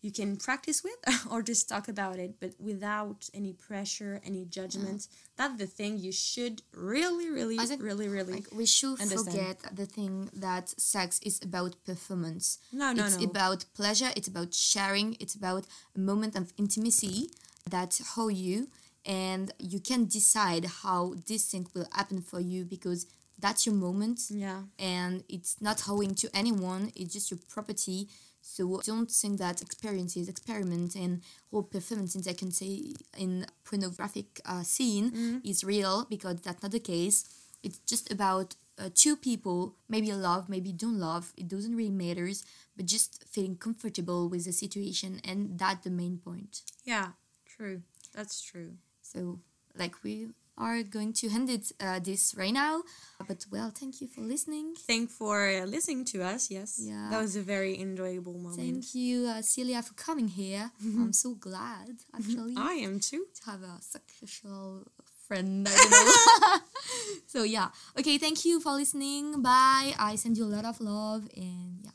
you 0.00 0.12
can 0.12 0.36
practice 0.36 0.82
with 0.84 1.26
or 1.30 1.42
just 1.42 1.68
talk 1.68 1.88
about 1.88 2.18
it, 2.18 2.34
but 2.40 2.52
without 2.60 3.28
any 3.34 3.52
pressure, 3.52 4.20
any 4.24 4.44
judgment. 4.44 5.00
Mm. 5.00 5.08
That's 5.36 5.58
the 5.58 5.66
thing 5.66 5.98
you 5.98 6.12
should 6.12 6.62
really, 6.72 7.30
really, 7.30 7.58
really, 7.80 8.08
really. 8.08 8.34
Like 8.34 8.48
we 8.52 8.66
should 8.66 9.00
Understand. 9.00 9.26
forget 9.26 9.76
the 9.76 9.86
thing 9.86 10.30
that 10.34 10.68
sex 10.80 11.20
is 11.24 11.40
about 11.42 11.76
performance. 11.84 12.58
No, 12.72 12.92
no, 12.92 13.06
it's 13.06 13.18
no. 13.18 13.24
about 13.24 13.64
pleasure. 13.74 14.10
It's 14.16 14.28
about 14.28 14.54
sharing. 14.54 15.16
It's 15.20 15.34
about 15.34 15.64
a 15.96 16.00
moment 16.00 16.36
of 16.36 16.52
intimacy 16.56 17.30
that 17.68 18.00
how 18.14 18.28
you 18.28 18.68
and 19.04 19.52
you 19.58 19.80
can 19.80 20.06
decide 20.06 20.64
how 20.82 21.14
this 21.26 21.50
thing 21.50 21.66
will 21.74 21.86
happen 21.92 22.20
for 22.20 22.40
you 22.40 22.64
because 22.64 23.06
that's 23.38 23.66
your 23.66 23.74
moment 23.74 24.20
yeah. 24.30 24.62
and 24.78 25.22
it's 25.28 25.60
not 25.60 25.88
owing 25.88 26.14
to 26.16 26.28
anyone. 26.34 26.92
It's 26.96 27.12
just 27.12 27.30
your 27.30 27.38
property. 27.48 28.08
So 28.40 28.80
don't 28.84 29.10
think 29.10 29.38
that 29.38 29.60
experiences, 29.62 30.28
experiment, 30.28 30.94
and 30.94 31.22
whole 31.50 31.62
performances 31.62 32.26
I 32.26 32.32
can 32.32 32.50
say 32.50 32.94
in 33.16 33.46
pornographic 33.64 34.40
uh, 34.46 34.62
scene 34.62 35.40
is 35.44 35.64
real 35.64 36.06
because 36.08 36.40
that's 36.40 36.62
not 36.62 36.72
the 36.72 36.80
case. 36.80 37.24
It's 37.62 37.78
just 37.80 38.10
about 38.12 38.54
uh, 38.78 38.90
two 38.94 39.16
people, 39.16 39.74
maybe 39.88 40.12
love, 40.12 40.48
maybe 40.48 40.72
don't 40.72 40.98
love. 40.98 41.32
It 41.36 41.48
doesn't 41.48 41.74
really 41.74 41.90
matters, 41.90 42.44
but 42.76 42.86
just 42.86 43.24
feeling 43.28 43.56
comfortable 43.56 44.28
with 44.28 44.44
the 44.44 44.52
situation, 44.52 45.20
and 45.24 45.58
that's 45.58 45.84
the 45.84 45.90
main 45.90 46.18
point. 46.18 46.62
Yeah, 46.84 47.08
true. 47.44 47.82
That's 48.14 48.40
true. 48.40 48.74
So, 49.02 49.40
like, 49.76 50.02
we 50.04 50.28
are 50.58 50.82
going 50.82 51.12
to 51.14 51.28
end 51.30 51.48
it 51.48 51.72
uh, 51.80 51.98
this 52.00 52.34
right 52.36 52.52
now. 52.52 52.82
But 53.26 53.46
well, 53.50 53.70
thank 53.74 54.00
you 54.00 54.08
for 54.08 54.20
listening. 54.20 54.74
Thank 54.86 55.10
for 55.10 55.64
listening 55.66 56.04
to 56.06 56.22
us. 56.22 56.50
Yes. 56.50 56.80
Yeah. 56.82 57.08
That 57.10 57.20
was 57.20 57.36
a 57.36 57.42
very 57.42 57.80
enjoyable 57.80 58.34
moment. 58.34 58.56
Thank 58.56 58.94
you, 58.94 59.26
uh, 59.26 59.42
Celia, 59.42 59.82
for 59.82 59.94
coming 59.94 60.28
here. 60.28 60.70
I'm 60.82 61.12
so 61.12 61.34
glad, 61.34 61.98
actually, 62.14 62.54
I 62.58 62.74
am 62.74 63.00
too. 63.00 63.26
to 63.36 63.50
have 63.50 63.62
a 63.62 63.78
sexual 63.80 64.84
friend. 65.26 65.68
I 65.68 65.76
don't 65.76 65.90
know. 65.90 66.58
so 67.26 67.42
yeah. 67.44 67.68
Okay. 67.98 68.18
Thank 68.18 68.44
you 68.44 68.60
for 68.60 68.72
listening. 68.72 69.42
Bye. 69.42 69.94
I 69.98 70.16
send 70.16 70.36
you 70.36 70.44
a 70.44 70.52
lot 70.56 70.64
of 70.64 70.80
love 70.80 71.28
and 71.36 71.84
yeah. 71.84 71.90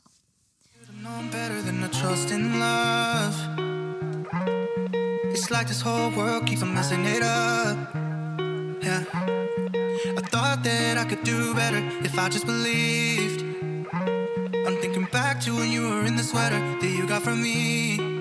know 1.02 1.10
I'm 1.10 1.30
better 1.30 1.60
than 1.62 1.82
I 1.82 1.88
trust 1.88 2.30
in 2.30 2.58
love. 2.58 3.36
It's 5.34 5.50
like 5.50 5.66
this 5.66 5.80
whole 5.80 6.10
world 6.10 6.46
keeps 6.46 6.62
on 6.62 6.72
messing 6.72 7.04
it 7.04 7.22
up. 7.22 8.03
Yeah. 8.84 9.02
I 9.14 10.20
thought 10.20 10.62
that 10.62 10.98
I 10.98 11.04
could 11.06 11.24
do 11.24 11.54
better 11.54 11.78
if 12.04 12.18
I 12.18 12.28
just 12.28 12.44
believed. 12.44 13.40
I'm 13.90 14.76
thinking 14.76 15.08
back 15.10 15.40
to 15.44 15.56
when 15.56 15.72
you 15.72 15.88
were 15.88 16.04
in 16.04 16.16
the 16.16 16.22
sweater 16.22 16.58
that 16.58 16.90
you 16.90 17.06
got 17.06 17.22
from 17.22 17.42
me. 17.42 18.13